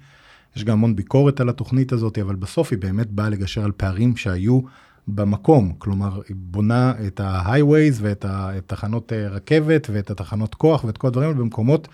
[0.55, 4.17] יש גם המון ביקורת על התוכנית הזאת, אבל בסוף היא באמת באה לגשר על פערים
[4.17, 4.59] שהיו
[5.07, 5.73] במקום.
[5.77, 11.29] כלומר, היא בונה את ה-highways ואת התחנות אה, רכבת ואת התחנות כוח ואת כל הדברים
[11.29, 11.87] האלה במקומות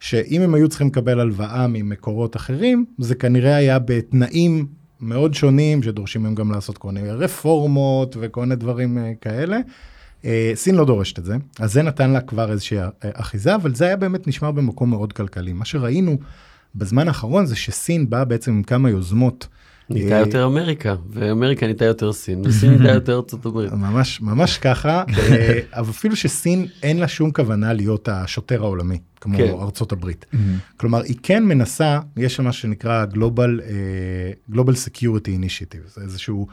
[0.00, 4.66] שאם הם היו צריכים לקבל הלוואה ממקורות אחרים, זה כנראה היה בתנאים
[5.00, 9.58] מאוד שונים, שדורשים מהם גם לעשות כל מיני רפורמות וכל מיני דברים אה, כאלה.
[10.24, 13.84] אה, סין לא דורשת את זה, אז זה נתן לה כבר איזושהי אחיזה, אבל זה
[13.84, 15.52] היה באמת נשמר במקום מאוד כלכלי.
[15.52, 16.18] מה שראינו
[16.74, 19.48] בזמן האחרון זה שסין באה בעצם עם כמה יוזמות.
[19.90, 23.72] נהייתה אה, יותר אמריקה, ואמריקה נהייתה יותר סין, וסין נהייתה יותר ארצות הברית.
[23.72, 29.38] ממש ממש ככה, אה, אבל אפילו שסין אין לה שום כוונה להיות השוטר העולמי, כמו
[29.38, 29.46] כן.
[29.46, 29.54] כן.
[29.60, 30.26] ארצות הברית.
[30.76, 36.46] כלומר, היא כן מנסה, יש שם מה שנקרא Global, uh, Global Security Initiative, זה איזשהו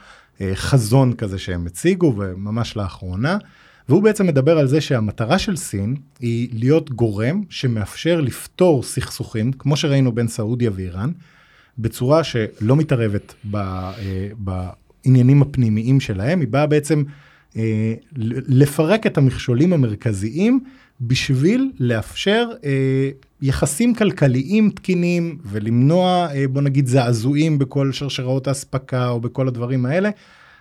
[0.53, 3.37] חזון כזה שהם הציגו, וממש לאחרונה,
[3.89, 9.77] והוא בעצם מדבר על זה שהמטרה של סין היא להיות גורם שמאפשר לפתור סכסוכים, כמו
[9.77, 11.11] שראינו בין סעודיה ואיראן,
[11.77, 13.93] בצורה שלא מתערבת ב, אה,
[14.37, 17.03] בעניינים הפנימיים שלהם, היא באה בעצם
[17.57, 17.93] אה,
[18.47, 20.59] לפרק את המכשולים המרכזיים
[21.01, 23.09] בשביל לאפשר אה,
[23.41, 30.09] יחסים כלכליים תקינים ולמנוע, בוא נגיד, זעזועים בכל שרשראות האספקה או בכל הדברים האלה.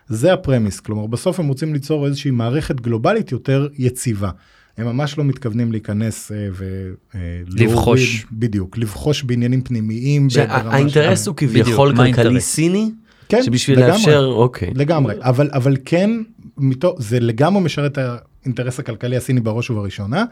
[0.09, 4.31] זה הפרמיס, כלומר בסוף הם רוצים ליצור איזושהי מערכת גלובלית יותר יציבה.
[4.79, 8.27] הם ממש לא מתכוונים להיכנס אה, ולהוריד, לבחוש.
[8.33, 10.29] בדיוק, לבחוש בעניינים פנימיים.
[10.49, 12.41] האינטרס הוא כביכול כלכלי?
[12.41, 12.91] סיני,
[13.29, 13.93] כן, שבשביל לגמרי.
[13.93, 14.71] לאפשר, אוקיי.
[14.75, 16.11] לגמרי, אבל, אבל כן,
[16.59, 17.99] מתוך, זה לגמרי משרת את
[18.43, 20.25] האינטרס הכלכלי הסיני בראש ובראשונה,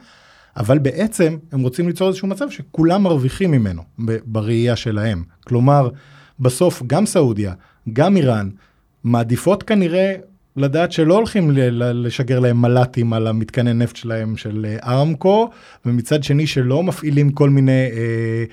[0.57, 5.23] אבל בעצם הם רוצים ליצור איזשהו מצב שכולם מרוויחים ממנו ב- בראייה שלהם.
[5.45, 5.89] כלומר,
[6.41, 7.55] בסוף גם סעודיה,
[7.93, 8.51] גם איראן,
[9.05, 10.15] מעדיפות כנראה
[10.57, 15.51] לדעת שלא הולכים לשגר להם מל"טים על המתקני נפט שלהם של אה, ארמקו,
[15.87, 18.45] ומצד שני שלא מפעילים כל מיני אה,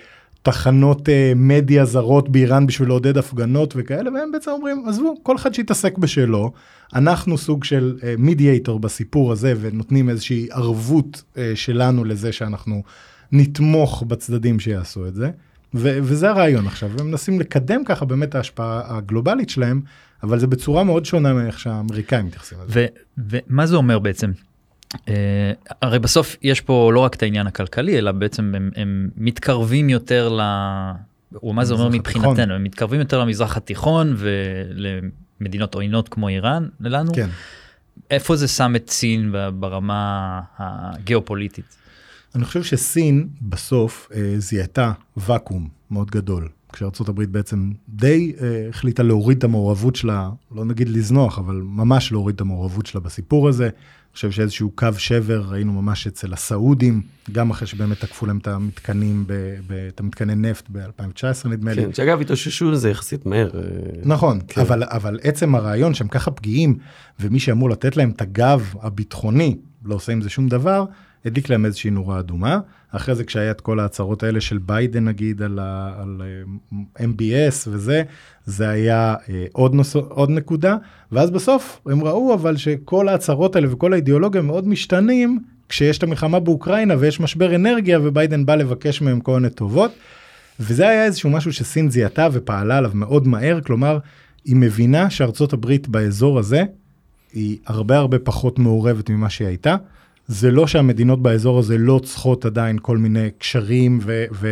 [0.44, 5.54] תחנות אה, מדיה זרות באיראן בשביל לעודד הפגנות וכאלה, והם בעצם אומרים, עזבו, כל אחד
[5.54, 6.52] שיתעסק בשלו,
[6.96, 12.84] אנחנו סוג של מידיאטור בסיפור הזה, ונותנים איזושהי ערבות אה, שלנו לזה שאנחנו
[13.32, 15.30] נתמוך בצדדים שיעשו את זה.
[15.74, 19.82] ו- וזה הרעיון עכשיו, הם מנסים לקדם ככה באמת ההשפעה הגלובלית שלהם,
[20.24, 22.86] אבל זה בצורה מאוד שונה מאיך שהאמריקאים מתייחסים לזה.
[23.18, 24.32] ומה זה אומר בעצם?
[24.94, 25.10] Uh,
[25.82, 30.30] הרי בסוף יש פה לא רק את העניין הכלכלי, אלא בעצם הם, הם מתקרבים יותר
[30.30, 30.42] ל...
[31.44, 37.14] או מה זה אומר מבחינתנו, הם מתקרבים יותר למזרח התיכון ולמדינות עוינות כמו איראן, לנו.
[37.14, 37.30] כן.
[38.12, 41.79] איפה זה שם את סין ברמה הגיאופוליטית?
[42.36, 46.50] אני חושב שסין בסוף אה, זיהתה ואקום מאוד גדול.
[46.74, 52.36] כשארה"ב בעצם די אה, החליטה להוריד את המעורבות שלה, לא נגיד לזנוח, אבל ממש להוריד
[52.36, 53.63] את המעורבות שלה בסיפור הזה.
[53.63, 58.48] אני חושב שאיזשהו קו שבר ראינו ממש אצל הסעודים, גם אחרי שבאמת תקפו להם את
[58.48, 59.34] המתקנים, ב,
[59.68, 61.82] ב, את המתקני נפט ב-2019 נדמה לי.
[61.86, 63.50] כן, שאגב התאוששו לזה יחסית מהר.
[63.54, 63.62] אה,
[64.06, 64.62] נכון, כן.
[64.62, 66.78] אבל, אבל עצם הרעיון שהם ככה פגיעים,
[67.20, 70.86] ומי שאמור לתת להם את הגב הביטחוני לא עושה עם זה שום דבר,
[71.26, 72.60] הדליק להם איזושהי נורה אדומה.
[72.92, 77.68] אחרי זה כשהיה את כל ההצהרות האלה של ביידן נגיד על, ה, על אה, MBS
[77.68, 78.04] וזה,
[78.46, 80.78] זה היה אה, עוד, נוס, עוד נקודה,
[81.12, 86.40] ואז בסוף הם ראו אבל שכל ההצהרות האלה וכל האידיאולוגיה מאוד משתנים כשיש את המלחמה
[86.40, 89.92] באוקראינה ויש משבר אנרגיה וביידן בא לבקש מהם כל מיני טובות.
[90.60, 94.00] וזה היה איזשהו משהו שסין זיהתה ופעלה עליו מאוד מהר, כלומר,
[94.46, 96.64] היא מבינה שארצות הברית באזור הזה
[97.34, 99.76] היא הרבה הרבה פחות מעורבת ממה שהיא הייתה.
[100.30, 104.48] זה לא שהמדינות באזור הזה לא צריכות עדיין כל מיני קשרים ובוא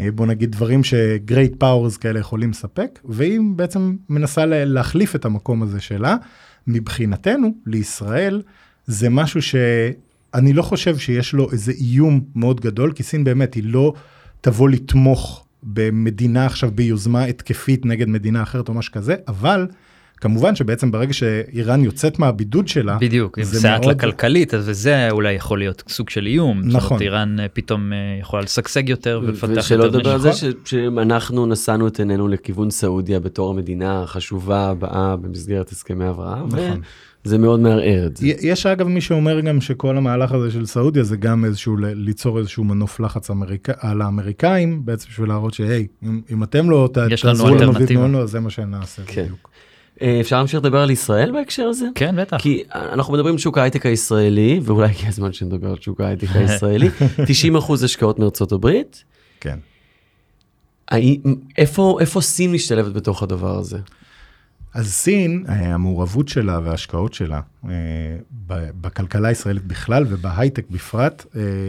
[0.00, 5.62] אה, אה, נגיד דברים שגרייט פאורס כאלה יכולים לספק, והיא בעצם מנסה להחליף את המקום
[5.62, 6.16] הזה שלה.
[6.66, 8.42] מבחינתנו, לישראל,
[8.86, 13.64] זה משהו שאני לא חושב שיש לו איזה איום מאוד גדול, כי סין באמת היא
[13.66, 13.92] לא
[14.40, 19.66] תבוא לתמוך במדינה עכשיו ביוזמה התקפית נגד מדינה אחרת או משהו כזה, אבל
[20.20, 23.94] כמובן שבעצם ברגע שאיראן יוצאת מהבידוד שלה, בדיוק, אם סייעת מאוד...
[23.94, 26.60] לכלכלית, אז זה אולי יכול להיות סוג של איום.
[26.64, 26.80] נכון.
[26.80, 29.64] זאת אומרת, איראן אה, פתאום אה, יכולה לשגשג יותר ולפתח יותר נשיקות.
[29.64, 30.30] ושלא לדבר על זה
[30.64, 36.46] שאנחנו נשאנו את עינינו לכיוון סעודיה בתור המדינה החשובה הבאה במסגרת הסכמי אברהם.
[36.46, 36.80] נכון.
[37.24, 38.26] זה מאוד מערער את זה.
[38.26, 42.64] יש אגב מי שאומר גם שכל המהלך הזה של סעודיה זה גם איזשהו ליצור איזשהו
[42.64, 43.68] מנוף לחץ אמריק...
[43.78, 47.54] על האמריקאים בעצם בשביל להראות שהי אם, אם אתם לא תעזרו
[47.90, 49.22] לנו אז זה מה שנעשה כן.
[49.22, 49.50] בדיוק.
[50.02, 51.86] אה, אפשר להמשיך לדבר על ישראל בהקשר הזה?
[51.94, 52.36] כן, בטח.
[52.40, 56.88] כי אנחנו מדברים על שוק ההייטק הישראלי, ואולי הגיע הזמן שנדבר על שוק ההייטק הישראלי.
[57.26, 59.04] 90 אחוז השקעות מארצות הברית.
[59.40, 59.58] כן.
[61.58, 63.78] איפה, איפה סין משתלבת בתוך הדבר הזה?
[64.74, 67.70] אז סין, אה, המעורבות שלה וההשקעות שלה אה,
[68.80, 71.26] בכלכלה הישראלית בכלל ובהייטק בפרט,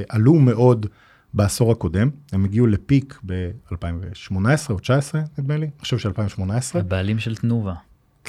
[0.10, 0.86] עלו מאוד
[1.34, 2.10] בעשור הקודם.
[2.32, 4.44] הם הגיעו לפיק ב-2018 או
[4.76, 6.80] 2019, נדמה לי, אני חושב ש-2018.
[6.80, 7.74] הבעלים של תנובה.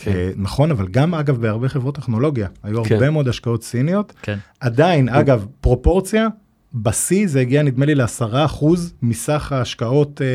[0.02, 0.10] כן.
[0.10, 2.94] אה, נכון, אבל גם אגב בהרבה חברות טכנולוגיה, היו כן.
[2.94, 4.12] הרבה מאוד השקעות סיניות.
[4.22, 4.38] כן.
[4.60, 6.28] עדיין, אגב, פרופורציה,
[6.74, 10.26] בשיא זה הגיע נדמה לי לעשרה אחוז מסך ההשקעות אה,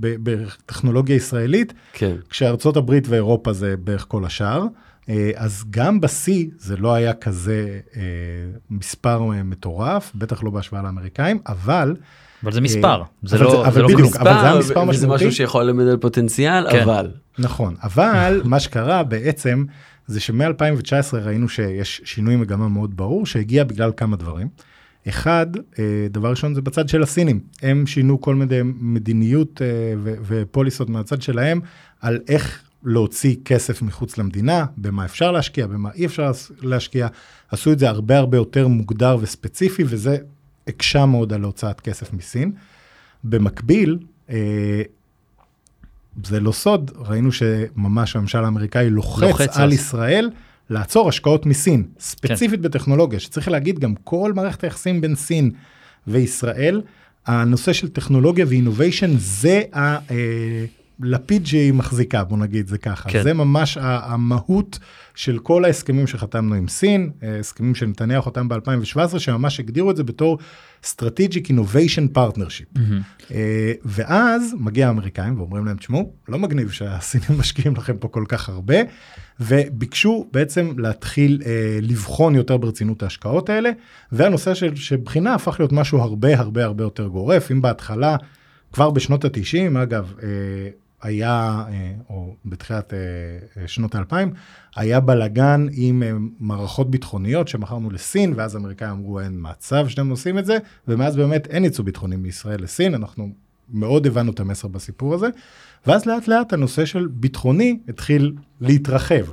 [0.00, 2.16] בטכנולוגיה ישראלית, כן.
[2.30, 4.66] כשארצות הברית ואירופה זה בערך כל השאר.
[5.08, 8.02] אה, אז גם בשיא זה לא היה כזה אה,
[8.70, 11.96] מספר אה, מטורף, בטח לא בהשוואה לאמריקאים, אבל...
[12.42, 14.96] אבל זה מספר, זה לא, זה, זה לא בדיוק, אבל זה המספר משמעותי.
[14.96, 16.82] וזה משהו שיכול ללמד על פוטנציאל, כן.
[16.82, 17.10] אבל.
[17.38, 19.64] נכון, אבל מה שקרה בעצם
[20.06, 24.48] זה שמ-2019 ראינו שיש שינוי מגמה מאוד ברור שהגיע בגלל כמה דברים.
[25.08, 25.46] אחד,
[25.78, 29.94] אה, דבר ראשון זה בצד של הסינים, הם שינו כל מיני מדיניות אה,
[30.26, 31.60] ופוליסות מהצד שלהם
[32.00, 36.30] על איך להוציא כסף מחוץ למדינה, במה אפשר להשקיע, במה אי אפשר
[36.62, 37.08] להשקיע,
[37.50, 40.16] עשו את זה הרבה הרבה יותר מוגדר וספציפי וזה
[40.68, 42.52] הקשה מאוד על הוצאת כסף מסין.
[43.24, 43.98] במקביל,
[44.30, 44.82] אה,
[46.24, 50.30] זה לא סוד, ראינו שממש הממשל האמריקאי לוחץ, לוחץ על ישראל
[50.70, 52.62] לעצור השקעות מסין, ספציפית כן.
[52.62, 55.50] בטכנולוגיה, שצריך להגיד גם כל מערכת היחסים בין סין
[56.06, 56.82] וישראל,
[57.26, 59.62] הנושא של טכנולוגיה ואינוביישן זה
[61.02, 63.10] הלפיד אה, שהיא מחזיקה, בוא נגיד זה ככה.
[63.10, 63.22] כן.
[63.22, 64.78] זה ממש המהות
[65.14, 70.04] של כל ההסכמים שחתמנו עם סין, אה, הסכמים שנתניהו חתם ב-2017, שממש הגדירו את זה
[70.04, 70.38] בתור
[70.84, 72.78] Strategic Innovation Partnership.
[72.78, 73.32] Mm-hmm.
[73.84, 78.76] ואז מגיע האמריקאים ואומרים להם, תשמעו, לא מגניב שהסינים משקיעים לכם פה כל כך הרבה,
[79.40, 83.70] וביקשו בעצם להתחיל אה, לבחון יותר ברצינות ההשקעות האלה,
[84.12, 88.16] והנושא של, בחינה הפך להיות משהו הרבה הרבה הרבה יותר גורף, אם בהתחלה,
[88.72, 90.14] כבר בשנות ה-90, אגב,
[91.02, 92.98] היה, אה, או בתחילת אה,
[93.62, 94.32] אה, שנות האלפיים,
[94.76, 96.02] היה בלאגן עם
[96.40, 100.58] מערכות ביטחוניות שמכרנו לסין, ואז האמריקאים אמרו אין מצב שאתם עושים את זה,
[100.88, 103.30] ומאז באמת אין ייצוא ביטחוני מישראל לסין, אנחנו
[103.70, 105.28] מאוד הבנו את המסר בסיפור הזה,
[105.86, 109.24] ואז לאט לאט הנושא של ביטחוני התחיל להתרחב.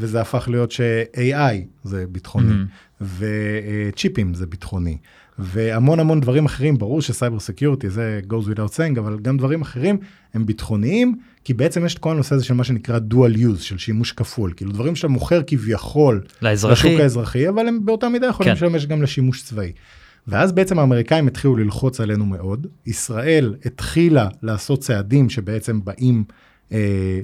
[0.00, 1.54] וזה הפך להיות ש-AI
[1.84, 3.04] זה ביטחוני, Mhm.
[3.04, 4.96] וצ'יפים זה ביטחוני,
[5.38, 9.98] והמון המון דברים אחרים, ברור שסייבר סקיורטי זה goes without saying, אבל גם דברים אחרים
[10.34, 13.78] הם ביטחוניים, כי בעצם יש את כל הנושא הזה של מה שנקרא dual use, של
[13.78, 18.54] שימוש כפול, כאילו דברים שאתה מוכר כביכול לאזרחי, לשוק האזרחי, אבל הם באותה מידה יכולים
[18.56, 18.66] כן.
[18.66, 19.72] לשמש גם לשימוש צבאי.
[20.28, 26.24] ואז בעצם האמריקאים התחילו ללחוץ עלינו מאוד, ישראל התחילה לעשות צעדים שבעצם באים
[26.72, 27.20] אה,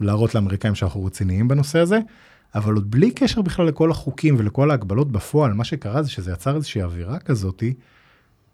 [0.00, 1.98] להראות לאמריקאים שאנחנו רציניים בנושא הזה,
[2.54, 6.56] אבל עוד בלי קשר בכלל לכל החוקים ולכל ההגבלות בפועל, מה שקרה זה שזה יצר
[6.56, 7.74] איזושהי אווירה כזאתי,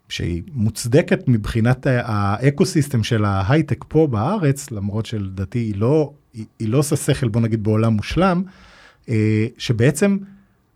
[0.09, 6.77] שהיא מוצדקת מבחינת האקוסיסטם של ההייטק פה בארץ, למרות שלדעתי היא לא, היא, היא לא
[6.77, 8.43] עושה שכל, בוא נגיד, בעולם מושלם,
[9.09, 10.17] אה, שבעצם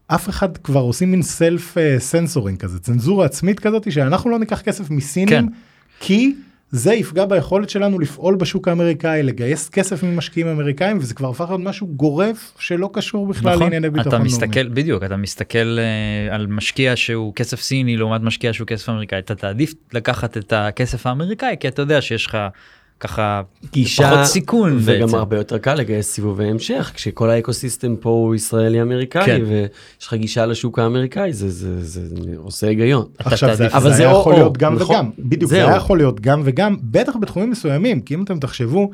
[0.07, 4.89] אף אחד כבר עושים מין סלף סנסורינג כזה, צנזורה עצמית כזאת, שאנחנו לא ניקח כסף
[4.89, 5.45] מסינים, כן.
[5.99, 6.35] כי
[6.75, 11.61] זה יפגע ביכולת שלנו לפעול בשוק האמריקאי, לגייס כסף ממשקיעים אמריקאים, וזה כבר הפך להיות
[11.61, 14.25] משהו גורף שלא קשור בכלל נכון, לענייני ביטחון לאומי.
[14.25, 19.19] מסתכל, בדיוק, אתה מסתכל אה, על משקיע שהוא כסף סיני לעומת משקיע שהוא כסף אמריקאי,
[19.19, 22.37] אתה תעדיף לקחת את הכסף האמריקאי, כי אתה יודע שיש לך
[22.99, 23.41] ככה
[23.73, 25.15] גישה, פחות סיכון וגם בעצם.
[25.15, 29.41] הרבה יותר קל לגייס סיבובי המשך, כשכל האקוסיסטם פה הוא ישראלי אמריקאי, כן.
[29.47, 33.05] ויש לך גישה לשוק האמריקאי, זה, זה, זה, זה עושה היגיון.
[33.21, 34.95] אתה עכשיו זה, אבל זה זה היה או- יכול או, להיות גם נכון.
[34.95, 35.67] וגם, בדיוק, זה זהו.
[35.67, 38.91] היה יכול להיות גם וגם, בטח בתחומים מסוימים, כי אם אתם תחשבו,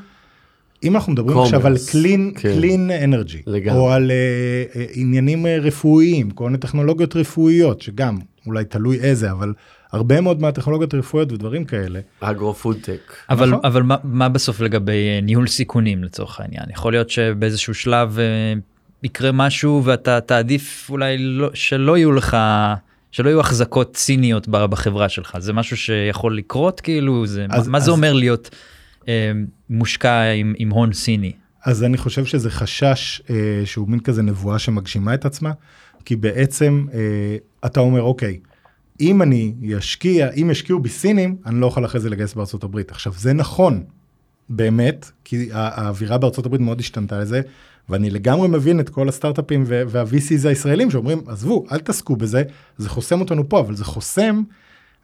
[0.84, 2.56] אם אנחנו מדברים Commerce, עכשיו על clean, כן.
[2.62, 3.80] clean energy, לגמרי.
[3.80, 9.54] או על uh, עניינים uh, רפואיים, כל מיני טכנולוגיות רפואיות, שגם אולי תלוי איזה, אבל
[9.92, 13.14] הרבה מאוד מהטכנולוגיות הרפואיות ודברים כאלה, אגרו פודטק.
[13.30, 13.60] אבל, נכון.
[13.64, 16.64] אבל מה, מה בסוף לגבי אה, ניהול סיכונים לצורך העניין?
[16.72, 18.54] יכול להיות שבאיזשהו שלב אה,
[19.04, 22.38] יקרה משהו ואתה תעדיף אולי לא, שלא יהיו לך,
[23.12, 25.38] שלא יהיו החזקות ציניות בחברה שלך.
[25.40, 27.26] זה משהו שיכול לקרות כאילו?
[27.26, 28.50] זה, אז- מה אז- זה אומר להיות
[29.08, 29.32] אה,
[29.70, 31.32] מושקע עם, עם הון סיני?
[31.66, 35.52] אז אני חושב שזה חשש אה, שהוא מין כזה נבואה שמגשימה את עצמה,
[36.06, 37.00] כי בעצם אה,
[37.66, 38.40] אתה אומר, אוקיי,
[39.02, 42.92] אם אני אשקיע, אם ישקיעו בי סינים, אני לא אוכל אחרי זה לגייס בארצות הברית.
[42.92, 43.84] עכשיו, זה נכון,
[44.50, 47.42] באמת, כי ה- האווירה בארצות הברית מאוד השתנתה לזה,
[47.90, 52.44] ואני לגמרי מבין את כל הסטארט-אפים וה- וה-VCs הישראלים שאומרים, עזבו, אל תעסקו בזה,
[52.78, 54.42] זה חוסם אותנו פה, אבל זה חוסם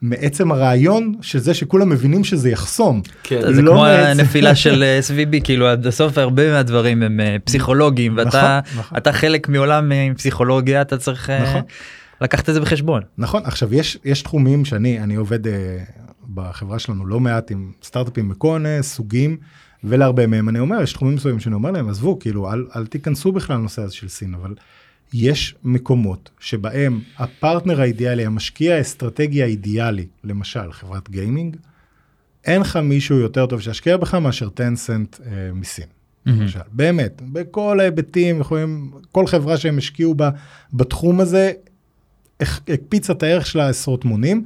[0.01, 3.01] מעצם הרעיון של זה שכולם מבינים שזה יחסום.
[3.23, 3.53] כן.
[3.53, 7.35] זה לא כמו מעצם- הנפילה של אה, SVB, כאילו עד הסוף הרבה מהדברים הם אה,
[7.43, 8.97] פסיכולוגיים, ואתה נכון, נכון.
[8.97, 11.61] אתה חלק מעולם אה, עם פסיכולוגיה, אתה צריך נכון.
[12.21, 13.01] לקחת את זה בחשבון.
[13.17, 15.49] נכון, עכשיו יש, יש תחומים שאני אני עובד uh,
[16.33, 19.37] בחברה שלנו לא מעט עם סטארט-אפים מכל מיני סוגים,
[19.83, 23.31] ולהרבה מהם אני אומר, יש תחומים מסוימים שאני אומר להם, עזבו, כאילו, אל, אל תיכנסו
[23.31, 24.55] בכלל לנושא הזה של סין, אבל
[25.13, 31.57] יש מקומות שבהם הפרטנר האידיאלי, המשקיע האסטרטגי האידיאלי, למשל חברת גיימינג,
[32.45, 35.19] אין לך מישהו יותר טוב שישקיע בך מאשר טנסנט uh,
[35.53, 35.85] מסין.
[36.25, 40.29] למשל, באמת, בכל ההיבטים, יכולים, כל חברה שהם השקיעו בה
[40.73, 41.51] בתחום הזה,
[42.39, 44.43] הקפיצה את הערך שלה עשרות מונים,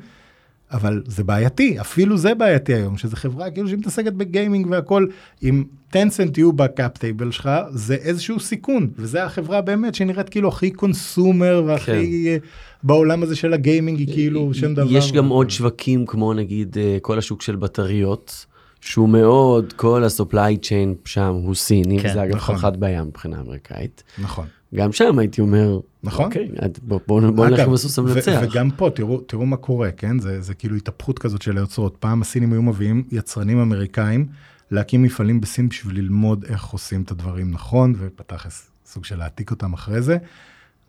[0.71, 5.07] אבל זה בעייתי, אפילו זה בעייתי היום, שזו חברה כאילו שמתעסקת בגיימינג והכל,
[5.43, 10.49] אם טנסנט יהיו ב cap table שלך, זה איזשהו סיכון, וזה החברה באמת שנראית כאילו
[10.49, 12.37] הכי consumer והכי אה,
[12.83, 14.87] בעולם הזה של הגיימינג היא כאילו שם דבר.
[14.89, 18.45] יש גם עוד שווקים כמו נגיד אה, כל השוק של בטריות,
[18.81, 22.57] שהוא מאוד, כל ה-supply chain שם הוא סיני, כן, וזה אגב נכון.
[22.57, 24.03] חד בים מבחינה אמריקאית.
[24.17, 24.45] נכון.
[24.75, 26.25] גם שם הייתי אומר, נכון.
[26.25, 26.49] אוקיי,
[26.81, 28.41] בוא- בוא בוא נלך עם הסוס המנצח.
[28.43, 32.21] וגם פה תראו תראו מה קורה כן זה זה כאילו התהפכות כזאת של היוצרות פעם
[32.21, 34.27] הסינים היו מביאים יצרנים אמריקאים
[34.71, 38.45] להקים מפעלים בסין בשביל ללמוד איך עושים את הדברים נכון ופתח
[38.85, 40.17] סוג של להעתיק אותם אחרי זה.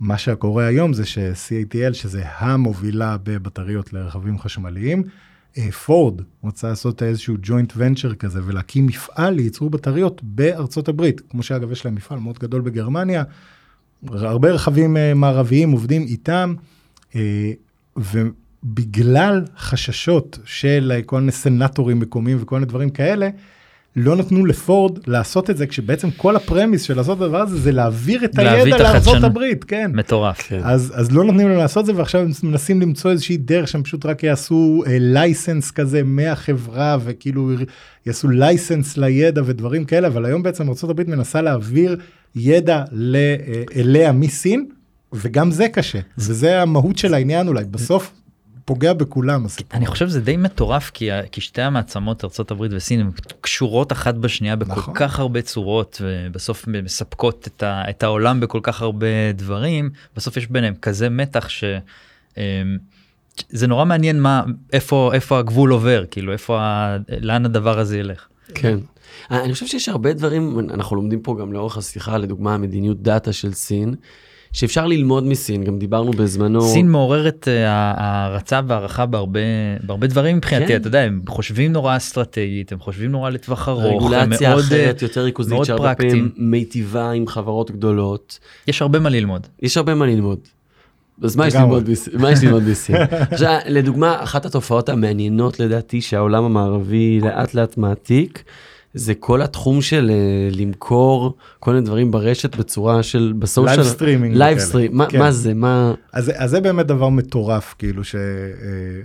[0.01, 5.03] מה שקורה היום זה ש-CATL שזה המובילה בבטריות לרכבים חשמליים.
[5.59, 11.42] אה, פורד רוצה לעשות איזשהו ג'וינט ונצ'ר כזה ולהקים מפעל לייצור בטריות בארצות הברית כמו
[11.42, 13.23] שאגב יש להם מפעל מאוד גדול בגרמניה
[14.10, 16.54] הרבה רכבים אה, מערביים עובדים איתם,
[17.16, 17.52] אה,
[17.96, 23.28] ובגלל חששות של אה, כל מיני סנטורים מקומיים וכל מיני דברים כאלה,
[23.96, 27.72] לא נתנו לפורד לעשות את זה, כשבעצם כל הפרמיס של לעשות את הדבר הזה זה
[27.72, 29.24] להעביר את הידע לארצות.
[29.24, 29.90] הברית, כן.
[29.94, 30.42] מטורף.
[30.48, 30.60] כן.
[30.64, 33.82] אז, אז לא נותנים להם לעשות את זה ועכשיו הם מנסים למצוא איזושהי דרך שהם
[33.82, 37.50] פשוט רק יעשו לייסנס כזה מהחברה וכאילו
[38.06, 41.96] יעשו לייסנס לידע ודברים כאלה אבל היום בעצם ארה"ב מנסה להעביר
[42.35, 43.16] ידע ל,
[43.77, 44.68] אליה מסין
[45.12, 48.12] וגם זה קשה וזה המהות של העניין אולי בסוף
[48.64, 49.77] פוגע בכולם הסיפור.
[49.79, 54.14] אני חושב שזה די מטורף כי, ה- כי שתי המעצמות ארה"ב וסין הן קשורות אחת
[54.14, 54.95] בשנייה בכל נכון.
[54.97, 60.47] כך הרבה צורות ובסוף מספקות את, ה, את העולם בכל כך הרבה דברים בסוף יש
[60.47, 61.64] ביניהם כזה מתח ש...
[62.37, 62.42] אמ,
[63.51, 66.61] זה נורא מעניין מה איפה איפה הגבול עובר כאילו איפה
[67.20, 68.26] לאן הדבר הזה ילך.
[68.55, 68.78] כן.
[69.30, 73.52] אני חושב שיש הרבה דברים, אנחנו לומדים פה גם לאורך השיחה, לדוגמה, מדיניות דאטה של
[73.52, 73.94] סין.
[74.52, 76.60] שאפשר ללמוד מסין, גם דיברנו בזמנו.
[76.62, 79.40] סין מעוררת אה, הערצה והערכה בהרבה,
[79.82, 80.76] בהרבה דברים מבחינתי, כן.
[80.76, 85.20] אתה יודע, הם חושבים נורא אסטרטגית, הם חושבים נורא לטווח ארוך, רגולציה מאוד, אחרת, יותר
[85.20, 88.38] ריכוזית, שהרבה פעמים מיטיבה עם חברות גדולות.
[88.68, 89.46] יש הרבה מה ללמוד.
[89.62, 90.38] יש הרבה מה ללמוד.
[91.22, 92.12] אז מה יש ללמוד בסין?
[92.18, 92.96] מה יש ללמוד בסין?
[93.30, 98.44] עכשיו, לדוגמה, אחת התופעות המעניינות לדעתי שהעולם המערבי לאט לאט מעתיק,
[98.95, 103.76] זה כל התחום של אה, למכור כל מיני דברים ברשת בצורה של ב social.
[103.76, 104.36] live streaming.
[104.36, 105.18] Live streaming, מה, כן.
[105.18, 105.95] מה זה, מה...
[106.12, 108.18] אז, אז זה באמת דבר מטורף, כאילו, ש, אה,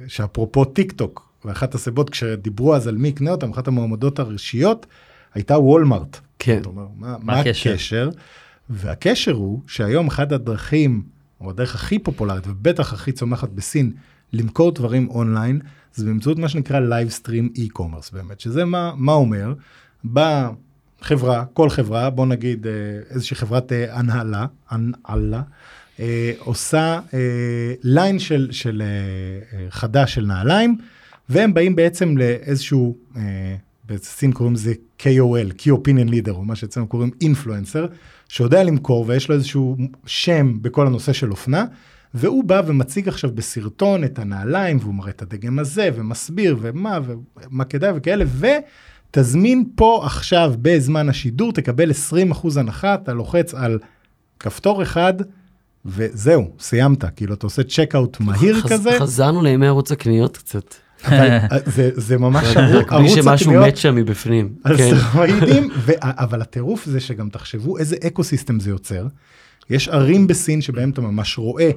[0.07, 4.85] שאפרופו טיק טוק, ואחת הסיבות, כשדיברו אז על מי יקנה אותם, אחת המועמדות הראשיות,
[5.33, 6.19] הייתה וולמארט.
[6.39, 6.61] כן.
[6.65, 7.69] אומר, מה, מה הקשר?
[7.69, 8.09] הקשר?
[8.69, 11.03] והקשר הוא שהיום אחת הדרכים,
[11.41, 13.91] או הדרך הכי פופולרית, ובטח הכי צומחת בסין,
[14.33, 15.59] למכור דברים אונליין,
[15.97, 19.53] זה באמצעות מה שנקרא Live Stream e-commerce באמת, שזה מה, מה אומר,
[20.03, 20.49] באה
[21.01, 22.71] חברה, כל חברה, בוא נגיד אה,
[23.09, 25.41] איזושהי חברת אה, הנהלה, הנהלה,
[25.99, 26.99] אה, עושה
[27.83, 28.83] ליין של, של
[29.69, 30.77] חדש של נעליים,
[31.29, 32.97] והם באים בעצם לאיזשהו,
[33.85, 37.85] בסין קוראים לזה KOL, Key Opinion Leader, או מה שאצלנו קוראים אינפלואנסר,
[38.27, 41.65] שיודע למכור ויש לו איזשהו שם בכל הנושא של אופנה.
[42.17, 46.99] והוא בא ומציג עכשיו בסרטון את הנעליים, והוא מראה את הדגם הזה, ומסביר, ומה,
[47.51, 48.25] ומה כדאי וכאלה,
[49.09, 51.91] ותזמין פה עכשיו בזמן השידור, תקבל
[52.33, 53.79] 20% הנחה, אתה לוחץ על
[54.39, 55.13] כפתור אחד,
[55.85, 58.99] וזהו, סיימת, כאילו אתה עושה checkout מהיר חז, כזה.
[58.99, 60.75] חזרנו לימי ערוץ הקניות קצת.
[61.05, 63.13] אבל אה, זה, זה ממש ערוץ הקניות.
[63.13, 64.53] בלי שמשהו מת שם מבפנים.
[64.63, 64.91] על כן.
[65.09, 65.69] סטרואידים,
[66.01, 68.23] אבל הטירוף זה שגם תחשבו איזה אקו
[68.59, 69.07] זה יוצר.
[69.69, 71.71] יש ערים בסין שבהם אתה ממש רואה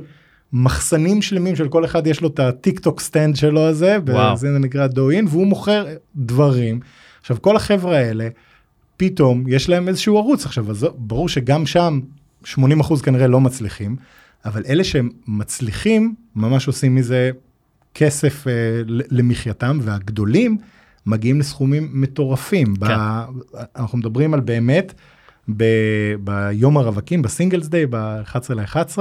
[0.53, 4.87] מחסנים שלמים של כל אחד יש לו את הטיק טוק סטנד שלו הזה, וזה נקרא
[4.87, 5.87] דואין, והוא מוכר
[6.17, 6.81] דברים.
[7.21, 8.29] עכשיו כל החבר'ה האלה,
[8.97, 10.47] פתאום יש להם איזשהו ערוץ.
[10.47, 12.01] עכשיו, אז ברור שגם שם
[12.45, 13.97] 80 אחוז כנראה לא מצליחים,
[14.45, 17.31] אבל אלה שהם מצליחים, ממש עושים מזה
[17.95, 18.53] כסף אה,
[18.87, 20.57] למחייתם, והגדולים
[21.07, 22.67] מגיעים לסכומים מטורפים.
[22.67, 22.87] כן.
[22.87, 23.25] ב,
[23.77, 24.95] אנחנו מדברים על באמת,
[25.57, 25.65] ב,
[26.21, 28.99] ביום הרווקים, בסינגלס דיי, ב-11 ל-11,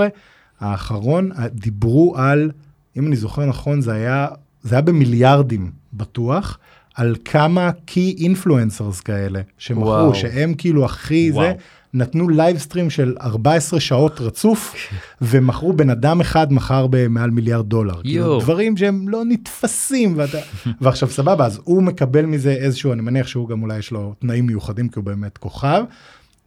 [0.60, 2.52] האחרון, דיברו על,
[2.98, 4.28] אם אני זוכר נכון, זה היה,
[4.62, 6.58] זה היה במיליארדים בטוח,
[6.96, 10.16] על כמה key influencers כאלה, שמכרו, וואו.
[10.16, 11.46] שהם כאילו הכי וואו.
[11.46, 11.54] זה,
[11.94, 14.76] נתנו livestream של 14 שעות רצוף,
[15.22, 18.02] ומכרו בן אדם אחד מכר במעל מיליארד דולר.
[18.02, 20.38] כאילו, דברים שהם לא נתפסים, ואתה,
[20.82, 24.46] ועכשיו סבבה, אז הוא מקבל מזה איזשהו, אני מניח שהוא גם אולי יש לו תנאים
[24.46, 25.84] מיוחדים, כי הוא באמת כוכב,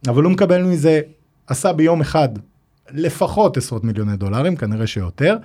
[0.07, 1.01] אבל הוא מקבל מזה,
[1.47, 2.29] עשה ביום אחד
[2.91, 5.37] לפחות עשרות מיליוני דולרים, כנראה שיותר.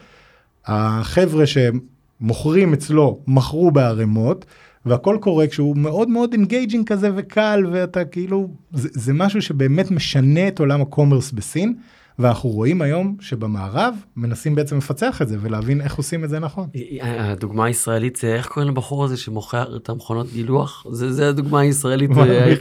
[0.67, 4.45] החבר'ה שמוכרים אצלו מכרו בערימות,
[4.87, 10.49] והכל קורה כשהוא מאוד מאוד engaging כזה וקל, ואתה כאילו, זה, זה משהו שבאמת משנה
[10.49, 11.75] את עולם ה commerce בסין.
[12.19, 16.69] ואנחנו רואים היום שבמערב מנסים בעצם לפצח את זה ולהבין איך עושים את זה נכון.
[17.01, 22.11] הדוגמה הישראלית זה איך קוראים לבחור הזה שמוכר את המכונות גילוח זה זה הדוגמה הישראלית.
[22.11, 22.55] אה,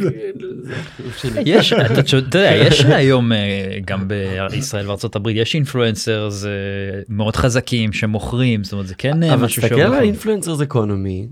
[1.45, 4.85] יש אתה יודע יש היום אה, גם בארצות
[5.15, 6.51] הברית יש influencers
[7.09, 9.61] מאוד חזקים שמוכרים זאת אומרת זה כן אה, משהו.
[9.61, 11.27] אבל תסתכל על ה influencer economy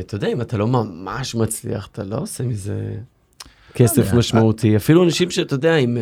[0.00, 2.94] אתה יודע אם אתה לא ממש מצליח אתה לא עושה מזה.
[3.74, 5.98] כסף משמעותי אפילו אנשים שאתה יודע עם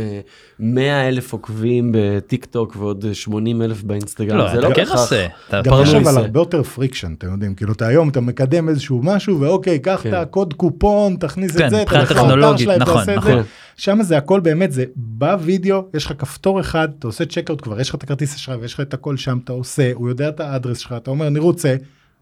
[0.58, 5.26] 100 אה, אלף עוקבים בטיק טוק ועוד 80 אלף באינסטגרם זה לא כן עושה.
[5.52, 9.40] גם יש אבל הרבה יותר friction אתם יודעים כאילו אתה היום אתה מקדם איזשהו משהו
[9.40, 10.14] ואוקיי קח את כן.
[10.14, 11.82] הקוד קופון תכניס את כן, זה.
[11.82, 13.42] מבחינה טכנולוגית נכון נכון.
[13.76, 17.88] שם זה הכל באמת זה בווידאו יש לך כפתור אחד אתה עושה checkout כבר יש
[17.88, 20.45] לך את הכרטיס אשראי ויש לך את הכל שם אתה עושה הוא יודע את ה
[20.45, 21.76] address שלך אתה אומר אני רוצה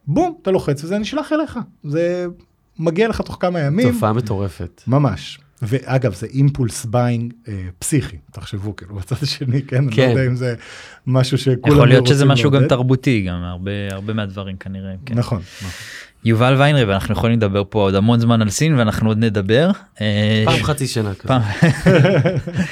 [0.07, 2.27] בום אתה לוחץ וזה נשלח אליך זה
[2.79, 3.93] מגיע לך תוך כמה ימים.
[3.93, 4.83] תופעה מטורפת.
[4.87, 5.39] ממש.
[5.63, 10.03] ואגב זה impulse buying אה, פסיכי תחשבו כאילו בצד השני כן, כן.
[10.03, 10.55] אני לא יודע אם זה
[11.07, 15.15] משהו שכולם יכול להיות שזה משהו גם תרבותי גם הרבה הרבה מהדברים כנראה כן.
[15.15, 15.71] נכון, נכון.
[16.27, 19.71] יובל ויינרב ואנחנו יכולים לדבר פה עוד המון זמן על סין ואנחנו עוד נדבר.
[20.01, 21.35] אה, פעם חצי שנה כזה.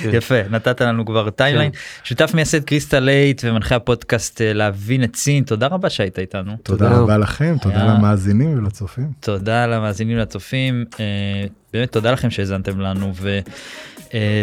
[0.03, 0.11] כן.
[0.17, 1.71] יפה נתת לנו כבר timeline.
[1.71, 1.79] כן.
[2.05, 6.53] שותף מייסד קריסטל לייט ומנחה הפודקאסט אה, להבין את סין תודה רבה שהיית איתנו.
[6.63, 9.13] תודה רבה לכם תודה למאזינים ולצופים.
[9.21, 10.85] תודה למאזינים ולצופים.
[11.01, 11.05] אה,
[11.73, 13.13] באמת תודה לכם שהאזנתם לנו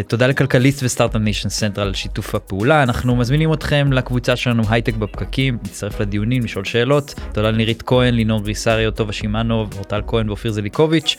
[0.08, 2.82] תודה לכלכליסט ו Start-Up Nation Central על שיתוף הפעולה.
[2.82, 5.58] אנחנו מזמינים אתכם לקבוצה שלנו הייטק בפקקים.
[5.62, 7.14] להצטרף לדיונים לשאול שאלות.
[7.32, 11.16] תודה לנירית כהן לינור גריסריו טובה שמאנוב אורטל כהן ואופיר זליקוביץ'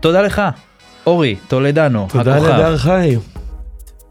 [0.00, 0.42] תודה לך
[1.06, 3.16] אורי טולדנו תודה לדר חי.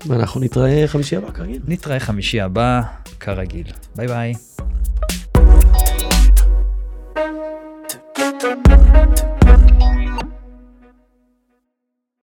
[0.08, 1.62] ואנחנו נתראה חמישי הבא כרגיל.
[1.68, 2.82] נתראה חמישי הבא
[3.20, 3.68] כרגיל.
[3.96, 4.34] ביי ביי.